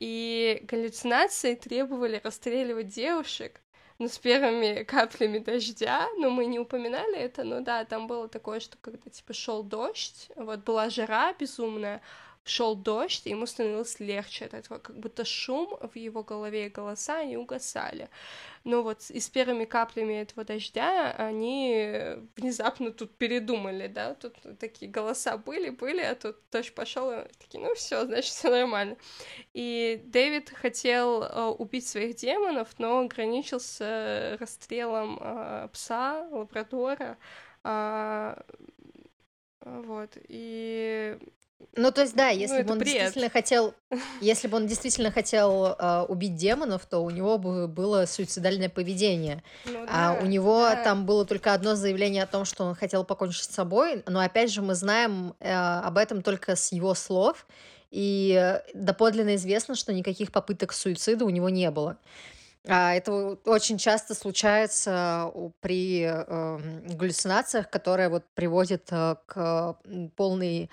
[0.00, 3.60] И галлюцинации требовали расстреливать девушек,
[3.98, 8.60] ну, с первыми каплями дождя, но мы не упоминали это, но да, там было такое,
[8.60, 12.00] что когда, типа, шел дождь, вот была жара безумная,
[12.48, 16.70] шел дождь, и ему становилось легче от этого, как будто шум в его голове и
[16.70, 18.08] голоса, они угасали.
[18.64, 21.96] Но вот и с первыми каплями этого дождя они
[22.36, 27.62] внезапно тут передумали, да, тут такие голоса были, были, а тут дождь пошел, и такие,
[27.62, 28.96] ну все, значит, все нормально.
[29.54, 37.16] И Дэвид хотел э, убить своих демонов, но ограничился расстрелом э, пса, лабрадора,
[37.64, 38.42] а,
[39.60, 41.18] вот, и
[41.76, 42.92] Ну, то есть, да, ну, если бы это он бред.
[42.94, 43.74] действительно хотел,
[44.20, 49.42] если бы он действительно хотел э, убить демонов, то у него бы было суицидальное поведение.
[49.66, 50.84] Ну А да, у него да.
[50.84, 54.52] там было только одно заявление о том, что он хотел покончить с собой, но опять
[54.52, 57.46] же мы знаем э, об этом только с его слов,
[57.90, 61.96] и э, доподлинно известно, что никаких попыток суицида у него не было.
[62.66, 69.78] А это очень часто случается у- при эм, галлюцинациях, которые вот приводят э, к
[70.16, 70.68] полной а, э,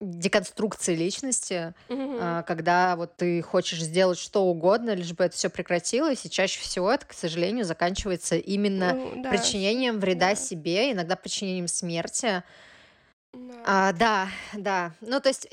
[0.00, 6.24] деконструкции личности, а, когда вот ты хочешь сделать что угодно, лишь бы это все прекратилось,
[6.24, 10.36] и чаще всего это, к сожалению, заканчивается именно Ну, да, причинением вреда да.
[10.36, 12.42] себе, иногда причинением смерти.
[13.34, 13.54] да.
[13.66, 14.92] А, да, да.
[15.02, 15.46] Ну, то есть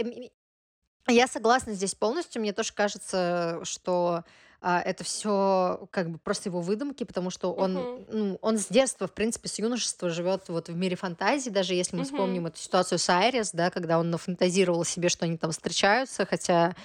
[1.08, 2.42] я согласна здесь полностью.
[2.42, 4.24] Мне тоже кажется, что
[4.60, 8.06] а, это все как бы просто его выдумки, потому что он, Мгм.
[8.10, 11.96] ну, он с детства, в принципе, с юношества живет вот в мире фантазии, даже если
[11.96, 12.12] мы Мгм.
[12.12, 16.76] вспомним эту ситуацию с Айрис, да, когда он нафантазировал себе, что они там встречаются, хотя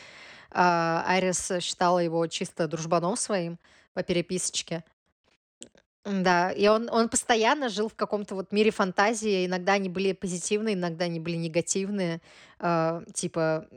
[0.50, 3.58] а, Айрис считала его чисто дружбаном своим
[3.94, 4.84] по переписочке.
[6.04, 9.46] Да, и он, он постоянно жил в каком-то вот мире фантазии.
[9.46, 12.20] Иногда они были позитивные, иногда они были негативные.
[12.58, 13.68] А, типа,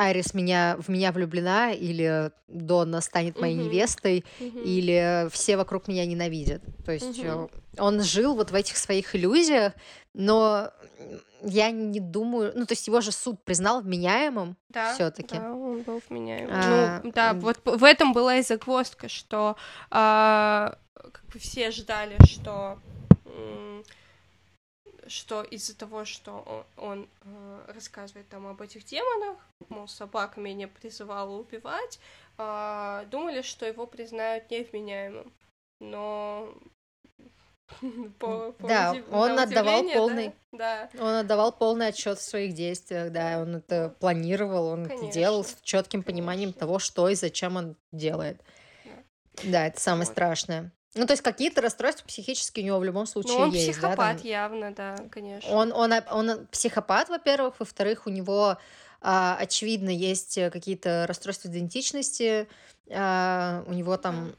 [0.00, 3.64] Айрис меня, в меня влюблена, или Донна станет моей Мгм.
[3.66, 4.62] невестой, Мгм.
[4.62, 6.62] или все вокруг меня ненавидят.
[6.86, 9.74] То есть э, он жил вот в этих своих иллюзиях,
[10.14, 10.70] но
[11.42, 12.52] я не думаю...
[12.54, 15.36] Ну, то есть его же суд признал вменяемым Да, все-таки.
[15.36, 16.50] да, он был вменяемый.
[16.50, 19.56] А, ну, да, вот в этом была и загвоздка, что
[19.90, 22.78] а, как бы все ждали, что
[25.06, 29.36] что из-за того, что он, он, э, рассказывает там об этих демонах,
[29.68, 31.98] мол, собак меня призывала убивать,
[32.38, 35.32] а, думали, что его признают невменяемым.
[35.80, 36.54] Но
[38.18, 41.02] по, по Да, уди- он отдавал полный- Да, да.
[41.04, 45.48] Он отдавал полный отчет в своих действиях, да, он это планировал, он это делал с
[45.48, 46.60] Конечно, четким пониманием конечно.
[46.60, 48.42] того, что и зачем он делает.
[49.44, 50.12] Да, это самое Вот.
[50.12, 50.72] страшное.
[50.94, 53.72] Ну, то есть какие-то расстройства психические у него в любом случае Ну, он есть, да,
[53.72, 54.26] психопат там.
[54.26, 55.50] явно, да, конечно.
[55.50, 58.58] Он, он, а- он психопат, во-первых, во-вторых, у него
[59.00, 62.48] а, очевидно есть э, какие-то расстройства идентичности,
[62.90, 64.34] а, у него там,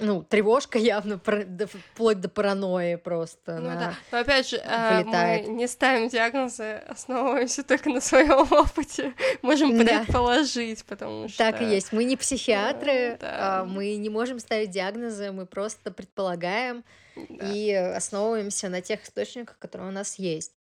[0.00, 3.58] ну, тревожка явно, вплоть до паранойи просто.
[3.58, 9.14] Ну да, но опять же, э, мы не ставим диагнозы, основываемся только на своем опыте.
[9.42, 9.84] Можем Да.
[9.84, 11.38] предположить, потому что...
[11.38, 11.92] Так и есть.
[11.92, 13.60] Мы не психиатры, да.
[13.60, 17.50] а, мы не можем ставить диагнозы, мы просто предполагаем Да.
[17.52, 20.52] и основываемся на тех источниках, которые у нас есть.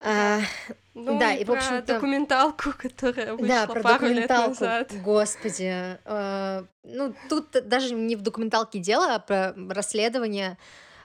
[0.00, 0.40] А,
[0.94, 4.50] Ну да, и, и, в про общем-то- документалку, которая вышла да, про пару лет документалку.
[4.50, 4.92] назад.
[5.02, 5.98] Господи.
[6.04, 10.58] а, ну, тут даже не в документалке дело, а про расследование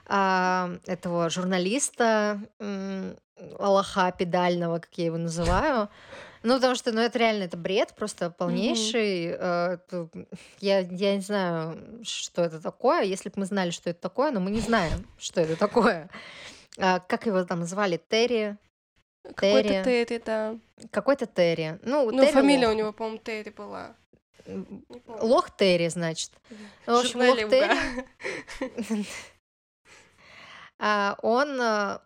[0.06, 3.16] а, этого журналиста м,
[3.58, 5.88] Аллаха педального, как я его называю.
[6.42, 9.26] Ну, потому что, ну, это реально, это бред просто полнейший.
[9.26, 10.08] Э, это-
[10.60, 13.02] Я, я не знаю, что это такое.
[13.02, 16.08] Если бы мы знали, что это такое, но мы не знаем, что это такое.
[16.78, 18.00] А, Как его там звали?
[18.08, 18.56] Терри?
[19.22, 20.22] Какой-то Терри.
[20.24, 20.58] Да.
[20.90, 21.78] Какой-то Терри.
[21.82, 22.74] Ну, Ну, Терри фамилия Лох.
[22.74, 23.96] у него, по-моему, Терри была.
[25.06, 26.32] Лох Терри, значит.
[26.86, 27.50] В общем, Лох.
[27.50, 29.06] Терри,
[30.78, 32.02] а, он а,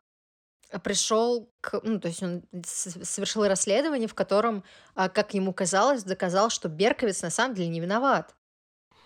[0.82, 1.80] пришел к...
[1.82, 4.64] Ну, то есть он совершил расследование, в котором,
[4.94, 8.34] а, как ему казалось, доказал, что Берковиц на самом деле не виноват.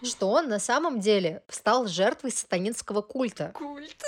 [0.03, 3.53] Что он на самом деле стал жертвой сатанинского культа.
[3.55, 4.03] Культ.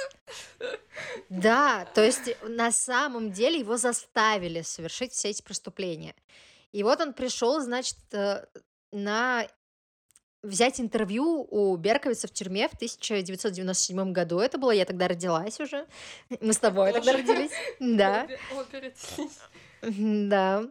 [1.29, 6.15] Да, то есть на самом деле его заставили совершить все эти преступления.
[6.73, 8.45] И вот он пришел, значит, э,
[8.93, 9.47] на
[10.43, 14.39] взять интервью у Берковица в тюрьме в 1997 году.
[14.39, 15.87] Это было, я тогда родилась уже.
[16.41, 17.25] Мы с тобой тогда Боже.
[17.25, 17.53] родились.
[17.81, 18.29] Да.
[18.55, 19.39] Обе родились.
[19.83, 20.65] Мгм, Да.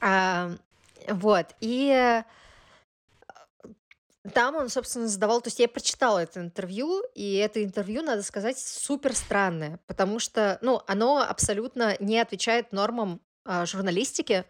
[0.00, 0.50] А,
[1.08, 1.46] вот.
[1.60, 2.24] И э,
[4.32, 5.40] там он, собственно, задавал...
[5.42, 10.58] То есть я прочитала это интервью, и это интервью, надо сказать, супер странное, потому что,
[10.62, 14.44] ну, оно абсолютно не отвечает нормам а, журналистики,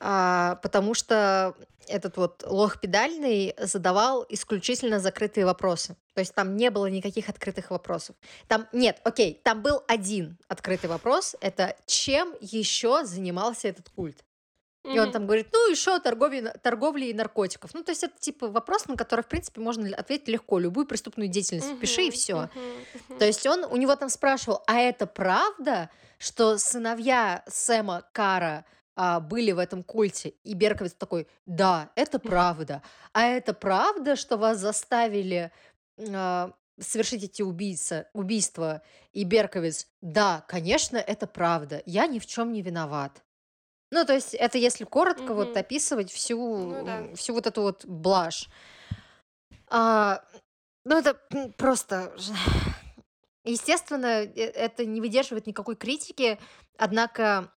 [0.00, 1.54] а, потому что
[1.86, 5.96] этот вот лох педальный задавал исключительно закрытые вопросы.
[6.14, 8.16] То есть там не было никаких открытых вопросов.
[8.48, 11.36] Там нет, окей, там был один открытый вопрос.
[11.40, 14.24] Это чем еще занимался этот культ?
[14.94, 17.74] И он там говорит, ну, еще торговли, торговли наркотиков.
[17.74, 20.58] Ну, то есть это типа вопрос, на который, в принципе, можно ответить легко.
[20.58, 22.48] Любую преступную деятельность пиши и все.
[23.08, 23.18] мгм.
[23.18, 28.64] То есть он у него там спрашивал, а это правда, что сыновья Сэма Кара
[28.96, 30.30] а, были в этом культе?
[30.44, 32.82] И Берковиц такой, да, это правда.
[33.12, 35.52] А это правда, что вас заставили
[35.98, 38.82] а, совершить эти убийца, убийства?
[39.12, 41.82] И Берковиц, да, конечно, это правда.
[41.86, 43.22] Я ни в чем не виноват.
[43.90, 45.58] Ну, то есть это если коротко вот Мгм.
[45.60, 47.14] описывать всю, Ну да.
[47.14, 48.48] всю вот эту вот блажь.
[49.68, 50.22] А,
[50.84, 51.14] ну, это
[51.56, 52.14] просто...
[53.44, 56.38] Естественно, э- это не выдерживает никакой критики,
[56.76, 57.50] однако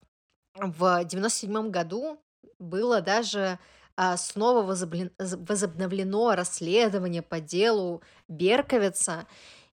[0.55, 2.17] в 97 году
[2.59, 3.59] было даже
[3.97, 9.27] а, снова возоблен- возобновлено расследование по делу Берковица,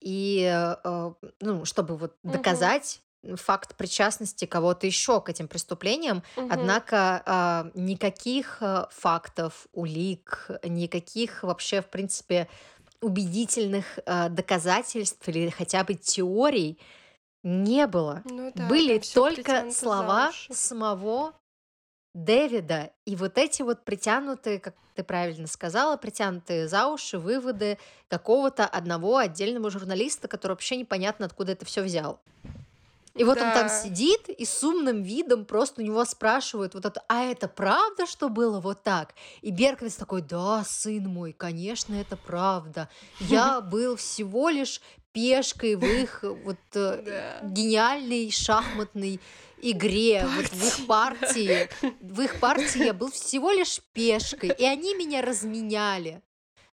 [0.02, 3.02] и, э, э, ну, чтобы вот доказать
[3.36, 6.48] факт причастности кого-то еще к этим преступлениям, Мгм.
[6.52, 12.48] Однако а, никаких а, фактов, улик, никаких вообще, в принципе,
[13.02, 16.80] убедительных а, доказательств или хотя бы теорий
[17.44, 18.22] не было.
[18.26, 21.34] Ну да, Были только слова самого
[22.14, 22.92] Дэвида.
[23.06, 27.78] И вот эти вот притянутые, как ты правильно сказала, притянутые за уши выводы
[28.10, 32.20] какого-то одного отдельного журналиста, который вообще непонятно, откуда это все взял.
[33.16, 37.04] И вот он там сидит и с умным видом просто у него спрашивают вот это,
[37.10, 39.14] а это правда, что было вот так?
[39.42, 42.90] И Берковиц такой, да, сын мой, конечно, это правда.
[43.20, 44.82] Я был всего лишь
[45.12, 49.20] пешкой в их вот э, гениальной шахматной
[49.62, 51.70] игре, вот в их партии.
[52.02, 56.22] В их партии я был всего лишь пешкой, и они меня разменяли.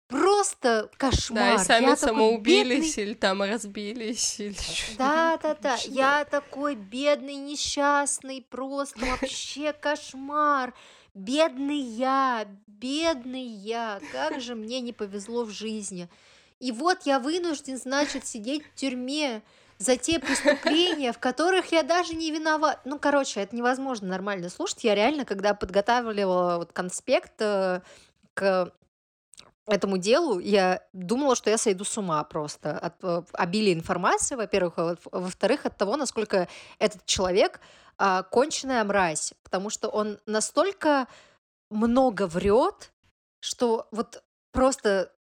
[0.07, 1.55] Просто кошмар.
[1.57, 3.03] Да, и сами я самоубились бедный...
[3.03, 4.39] или там разбились.
[4.39, 4.55] Или...
[4.97, 5.77] Да, да, да.
[5.85, 10.73] Я такой бедный, несчастный, просто вообще кошмар.
[11.13, 13.99] Бедный я, бедный я.
[14.11, 16.09] Как же мне не повезло в жизни.
[16.59, 19.41] И вот я вынужден, значит, сидеть в тюрьме
[19.77, 22.79] за те преступления, в которых я даже не виноват.
[22.85, 24.83] Ну, короче, это невозможно нормально слушать.
[24.83, 27.81] Я реально, когда подготавливала вот конспект э,
[28.33, 28.71] к
[29.67, 34.73] этому делу, я думала, что я сойду с ума просто от э, обилия информации, во-первых,
[34.77, 36.47] а во-вторых, от того, насколько
[36.79, 37.61] этот человек
[37.97, 41.07] а, конченая мразь, потому что он настолько
[41.69, 42.91] много врет,
[43.39, 45.11] что вот просто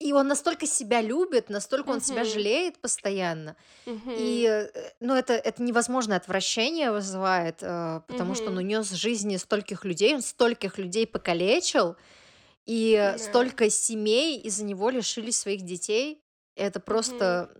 [0.00, 3.56] и он настолько себя любит, настолько он себя жалеет постоянно.
[3.86, 9.84] И, э, ну, это, это невозможное отвращение вызывает, э, потому что он унес жизни стольких
[9.84, 11.96] людей, он стольких людей покалечил,
[12.66, 13.18] и Да.
[13.18, 16.20] столько семей из-за него лишили своих детей.
[16.56, 17.50] Это просто,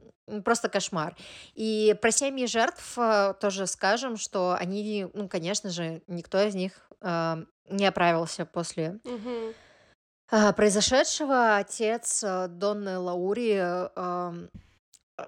[0.45, 1.17] просто кошмар.
[1.55, 6.91] И про семьи жертв э, тоже скажем, что они, ну, конечно же, никто из них
[7.01, 7.37] э,
[7.69, 9.55] не оправился после Мгм.
[10.31, 14.49] А, произошедшего отец э, Донны Лаури э,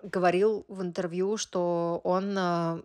[0.02, 2.82] говорил в интервью, что он э,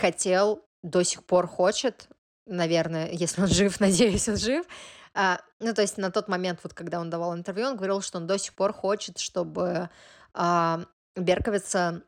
[0.00, 2.08] хотел, до сих пор хочет,
[2.46, 4.66] наверное, если он жив, надеюсь, он жив.
[5.14, 8.18] А, ну, то есть на тот момент, вот когда он давал интервью, он говорил, что
[8.18, 9.90] он до сих пор хочет, чтобы
[10.32, 10.84] а,
[11.16, 12.02] Берковица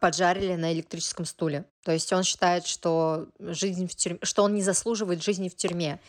[0.00, 1.64] поджарили на электрическом стуле.
[1.82, 6.00] То есть он считает, что жизнь в тюрьме, что он не заслуживает жизни в тюрьме.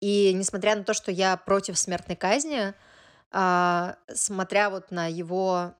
[0.00, 2.74] И несмотря на то, что я против смертной казни,
[3.30, 5.74] а, смотря вот на его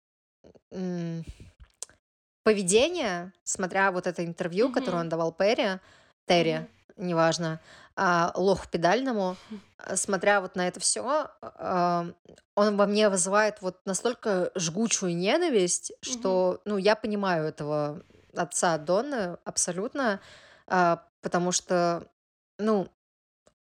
[2.42, 4.72] поведение, смотря вот это интервью, mm-hmm.
[4.72, 5.80] которое он давал Перри,
[6.26, 7.04] Терри, mm-hmm.
[7.04, 7.60] неважно,
[7.96, 9.36] а, лох педальному,
[9.78, 12.06] а, смотря вот на это все, а,
[12.54, 16.12] он во мне вызывает вот настолько жгучую ненависть, mm-hmm.
[16.12, 18.02] что, ну, я понимаю этого
[18.34, 20.20] отца Донны абсолютно,
[20.66, 22.08] а, потому что,
[22.58, 22.88] ну,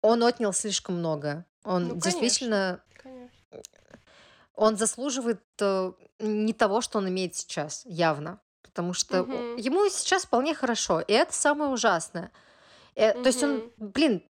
[0.02, 1.46] он отнял слишком много.
[1.64, 2.82] Он ну, действительно...
[3.02, 3.62] Конечно.
[4.56, 8.40] Он заслуживает э, не того, что он имеет сейчас, явно.
[8.62, 9.34] Потому что угу.
[9.58, 11.00] ему сейчас вполне хорошо.
[11.02, 12.32] И это самое ужасное.
[13.00, 13.24] Э, угу.
[13.24, 14.24] То есть он, блин,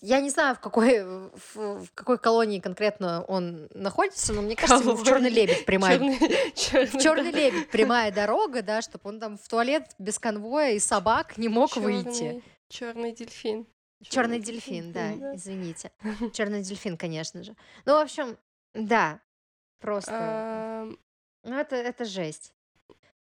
[0.00, 4.82] я не знаю, в какой, в, в какой колонии конкретно он находится, но мне кажется,
[4.82, 5.98] ему в черный лебедь прямая.
[5.98, 11.38] В черный лебедь прямая дорога, да, чтобы он там в туалет без конвоя и собак
[11.38, 12.42] не мог выйти.
[12.68, 13.66] Черный дельфин.
[14.02, 15.92] Черный дельфин, да, извините.
[16.32, 17.54] Черный дельфин, конечно же.
[17.84, 18.36] Ну, в общем,
[18.74, 19.20] да,
[19.80, 20.88] просто.
[21.44, 22.54] Ну, это, это жесть.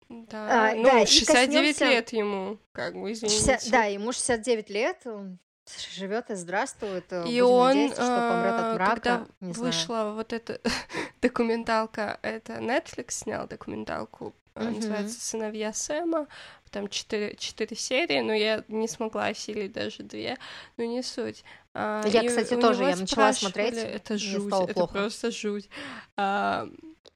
[0.10, 1.86] Да, а, ну, да, 69 коснемся...
[1.86, 3.38] лет ему, как бы, извините.
[3.38, 5.38] 60, да, ему 69 лет, он
[5.78, 7.06] живет и здравствует.
[7.12, 8.96] Э, и Будем он, надеяться, что помрет от а, мрака.
[8.96, 10.14] Когда не вышла знаю.
[10.16, 10.60] вот эта
[11.22, 14.76] документалка, это Netflix снял документалку, mm-hmm.
[14.76, 16.28] называется «Сыновья Сэма»,
[16.72, 20.38] там четыре, четыре серии, но я не смогла осилить даже две,
[20.78, 21.44] но не суть.
[21.74, 24.94] А, я, кстати, тоже, я начала смотреть, это жуть, это плохо.
[24.94, 25.70] просто жуть.
[26.16, 26.68] А,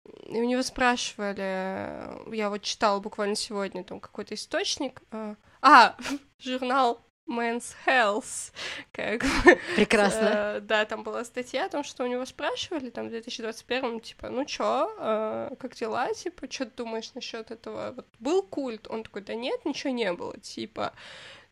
[0.06, 5.96] и у него спрашивали, я вот читала буквально сегодня там какой-то источник, а, а
[6.40, 8.52] журнал Men's Health,
[8.92, 9.60] как бы.
[9.76, 10.58] Прекрасно.
[10.58, 14.30] Э, да, там была статья о том, что у него спрашивали там в 2021 типа,
[14.30, 17.94] ну чё, э, как дела, типа, что ты думаешь насчет этого?
[17.96, 18.88] Вот был культ?
[18.90, 20.94] Он такой, да нет, ничего не было, типа,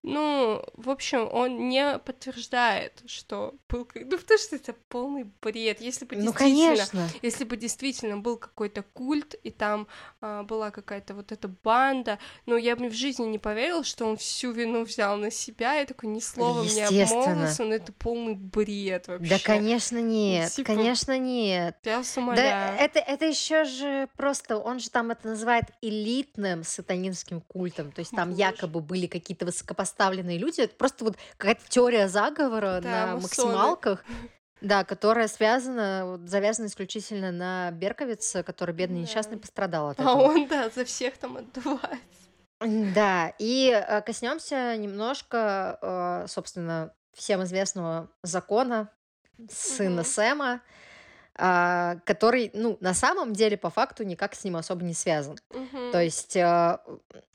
[0.04, 3.88] ну, в общем, он не подтверждает, что был...
[3.94, 5.80] Ну, потому что это полный бред.
[5.80, 7.08] Если бы ну, конечно.
[7.22, 9.88] Если бы действительно был какой-то культ, и там
[10.20, 12.18] а, была какая-то вот эта банда,
[12.48, 15.86] но я бы в жизни не поверил, что он всю вину взял на себя, и
[15.86, 19.30] такой ни слова мне обмолвился, но это полный бред вообще.
[19.30, 21.78] Да, конечно, нет, типа, конечно, нет.
[21.84, 22.76] Я вас умоляю.
[22.76, 28.00] Да, это, это еще же просто, он же там это называет элитным сатанинским культом, то
[28.00, 28.42] есть там Боже.
[28.42, 30.62] якобы были какие-то высокопоставленные расставленные люди.
[30.62, 33.22] Это просто вот какая-то теория заговора да, на масоны.
[33.22, 34.06] максималках.
[34.62, 39.08] Да, которая связана, завязана исключительно на Берковице, который бедный да.
[39.08, 40.20] несчастный пострадал от а этого.
[40.20, 42.00] А он, да, за всех там отдувается.
[42.60, 48.92] Да, и э, коснемся немножко, э, собственно, всем известного закона
[49.50, 50.06] сына Мгм.
[50.06, 50.62] Сэма,
[51.36, 55.38] а, который, ну, на самом деле, по факту, никак с ним особо не связан.
[55.50, 56.00] То Мгм.
[56.00, 56.78] есть э,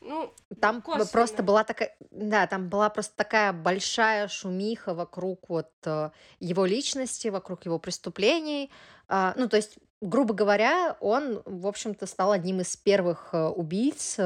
[0.01, 1.43] Ну, там п- просто косвенно.
[1.43, 6.11] была такая, да, там была просто такая большая шумиха вокруг вот э,
[6.41, 8.71] его личности, вокруг его преступлений.
[9.09, 14.19] А, ну, то есть, грубо говоря, он, в общем-то, стал одним из первых э, убийц,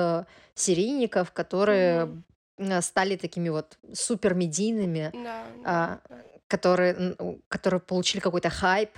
[0.54, 2.22] серийников, которые
[2.58, 6.16] э, стали такими вот супермедийными, Да, да, а, да.
[6.48, 7.16] которые,
[7.48, 8.90] которые получили какой-то хайп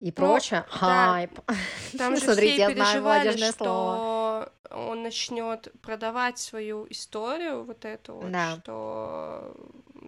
[0.00, 0.64] и Ну, прочее.
[0.70, 1.40] да, Хайп.
[1.98, 4.52] там же Смотрите, все я знаю переживали, молодежное слово.
[4.66, 8.58] что он начнет продавать свою историю, вот эту вот, Да.
[8.62, 9.54] что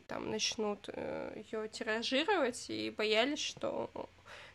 [0.07, 3.91] там начнут ее тиражировать, и боялись, что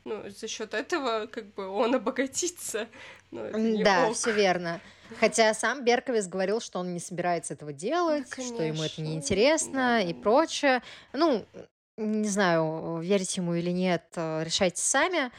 [0.06, 2.88] ну, за счет этого как бы он обогатится.
[3.32, 4.16] Но это не Да, ок.
[4.16, 4.82] все верно.
[5.20, 10.02] Хотя сам Берковис говорил, что он не собирается этого делать, Да, что ему это неинтересно
[10.02, 10.22] и Да-да-да.
[10.22, 10.84] прочее.
[11.14, 11.46] Ну,
[11.98, 15.32] не знаю, верить ему или нет, э, решайте сами.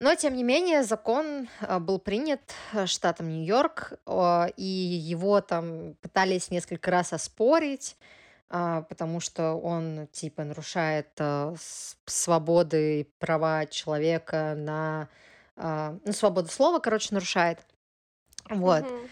[0.00, 2.40] Но, тем не менее, закон э, был принят
[2.72, 3.94] э, штатом Нью-Йорк,
[4.56, 7.96] и его там пытались несколько раз оспорить,
[8.50, 11.10] а, потому что он, типа, нарушает
[12.06, 15.08] свободы и права человека на...
[15.56, 17.58] а, Ну, свободу слова, короче, нарушает.
[18.48, 18.84] Вот.
[18.84, 19.08] Мгм.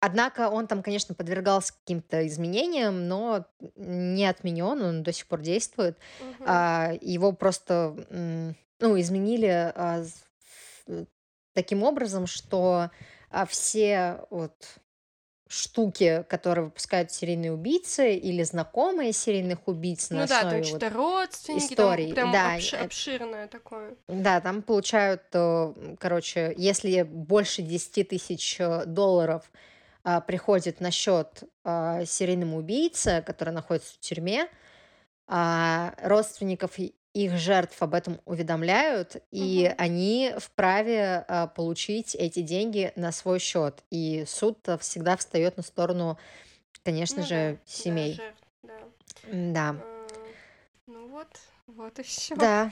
[0.00, 3.44] Однако он там, конечно, подвергался каким-то изменениям, но
[3.76, 5.98] не отменен, он до сих пор действует.
[6.46, 7.94] А, Его просто,
[8.80, 10.02] ну, изменили а,
[11.52, 12.90] таким образом, что
[13.30, 14.54] а, все вот
[15.48, 20.86] штуки, которые выпускают серийные убийцы или знакомые серийных убийц на Ну да, там основе что-то
[20.86, 23.96] вот родственники, историй, там прям да, обш- э, обширное такое.
[24.06, 29.50] да, там получают, э, короче, если больше 10 тысяч э, долларов
[30.02, 34.48] а, приходит на счет а, серийному убийце, который находится в тюрьме,
[35.26, 36.72] а, родственников
[37.12, 39.74] их жертв об этом уведомляют, и Мгм.
[39.78, 43.82] они вправе а, получить эти деньги на свой счет.
[43.90, 46.18] И суд всегда встает на сторону,
[46.84, 48.14] конечно Ну да, же, да, семей.
[48.14, 48.78] жертв, да.
[49.32, 49.76] Да.
[49.80, 50.06] Э,
[50.86, 51.28] Ну вот,
[51.66, 52.34] вот и все.
[52.36, 52.70] Да.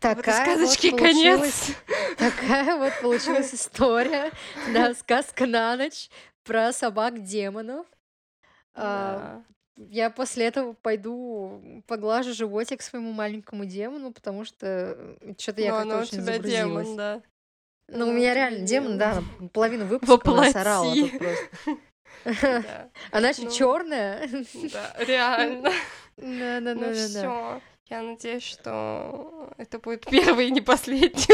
[0.00, 1.76] Вот Такая вот сказочки получилась конец.
[2.18, 4.30] Такая вот получилась история,
[4.72, 6.08] да, сказка на ночь
[6.48, 7.86] про собак-демонов.
[8.74, 9.44] А, Да.
[9.90, 15.96] Я после этого пойду поглажу животик своему маленькому демону, потому что что-то я Но как-то
[15.98, 16.96] у очень демон, загрузилась.
[16.96, 17.22] да.
[17.90, 19.22] Ну, у у меня реально демон, да,
[19.52, 21.10] половину выпуска у Воплоти.
[21.10, 21.76] тут просто.
[23.12, 24.28] Она же ну, черная.
[24.72, 25.70] да, реально.
[26.16, 27.60] Да, да, Ну да, да.
[27.88, 31.24] Я надеюсь, что это будет первый и не последний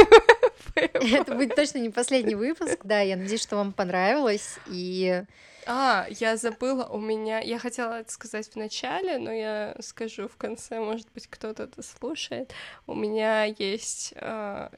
[0.94, 3.01] Это будет точно не последний выпуск, да.
[3.01, 4.59] Я надеюсь, что вам понравилось.
[4.66, 5.22] И
[5.66, 7.40] А, я забыла, у меня...
[7.40, 11.82] Я хотела это сказать в начале, но я скажу в конце, может быть, кто-то это
[11.82, 12.52] слушает.
[12.86, 14.12] У меня есть...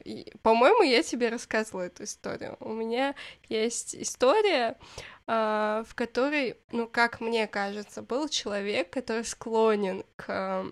[0.05, 2.57] и- По-моему, я тебе рассказывала эту историю.
[2.59, 3.15] У меня
[3.49, 4.77] есть история,
[5.25, 10.65] а, в которой, ну, как мне кажется, был человек, который склонен к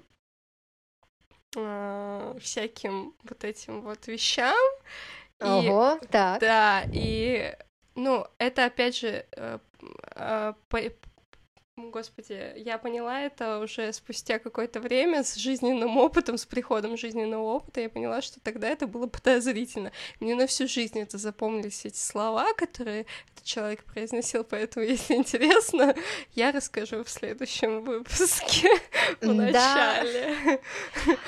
[1.58, 4.56] а, всяким вот этим вот вещам.
[5.42, 6.40] И ого, так.
[6.40, 7.54] да, и,
[7.96, 9.60] ну, это опять же, э,
[10.16, 10.80] э, по-
[11.78, 17.82] Господи, я поняла это уже спустя какое-то время с жизненным опытом, с приходом жизненного опыта,
[17.82, 19.92] я поняла, что тогда это было подозрительно.
[20.22, 25.94] Мне на всю жизнь это запомнились эти слова, которые этот человек произносил, поэтому, если интересно,
[26.34, 28.70] я расскажу в следующем выпуске
[29.22, 30.62] в начале.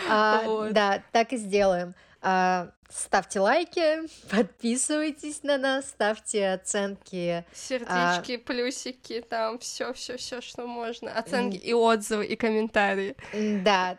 [0.09, 1.93] а, да, так и сделаем.
[2.21, 7.45] А, ставьте лайки, подписывайтесь на нас, ставьте оценки.
[7.45, 11.11] А, Сердечки, плюсики, там все, все, все, что можно.
[11.11, 13.15] Оценки и отзывы, и комментарии.
[13.63, 13.97] да,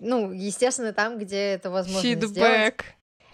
[0.00, 2.02] ну, естественно, там, где это возможно.
[2.02, 2.84] Фидбэк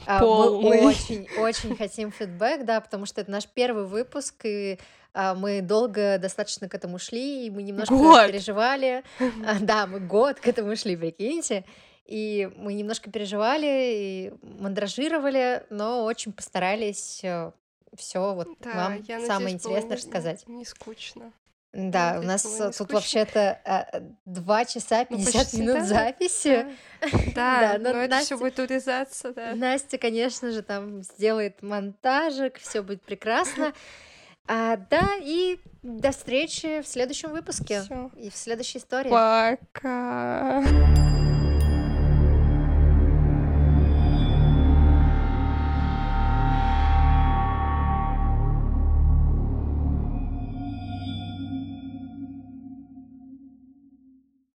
[0.06, 0.80] А, Мы полный.
[0.80, 4.78] очень, очень хотим фидбэк, да, потому что это наш первый выпуск, и
[5.12, 8.26] а, мы долго достаточно к этому шли, и мы немножко Год!
[8.28, 9.02] переживали.
[9.47, 11.64] А, Да, мы год к этому шли, прикиньте.
[12.06, 17.22] И мы немножко переживали и мандражировали, но очень постарались
[17.97, 20.48] все вот Да, вам я самое надеюсь, интересное не, рассказать.
[20.48, 21.32] не скучно.
[21.72, 22.94] Да, у Надеюсь, нас э, не тут скучно.
[22.97, 25.85] вообще-то э, 2 часа Ну, 50 почти, минут да.
[25.85, 26.66] записи.
[27.01, 29.55] Да, Да, но но это все Настя, будет урезаться, да.
[29.55, 33.72] Настя, конечно же, там сделает монтажик, все будет прекрасно.
[34.48, 38.10] А, да, и до встречи в следующем выпуске Все.
[38.16, 39.10] и в следующей истории.
[39.10, 40.64] Пока.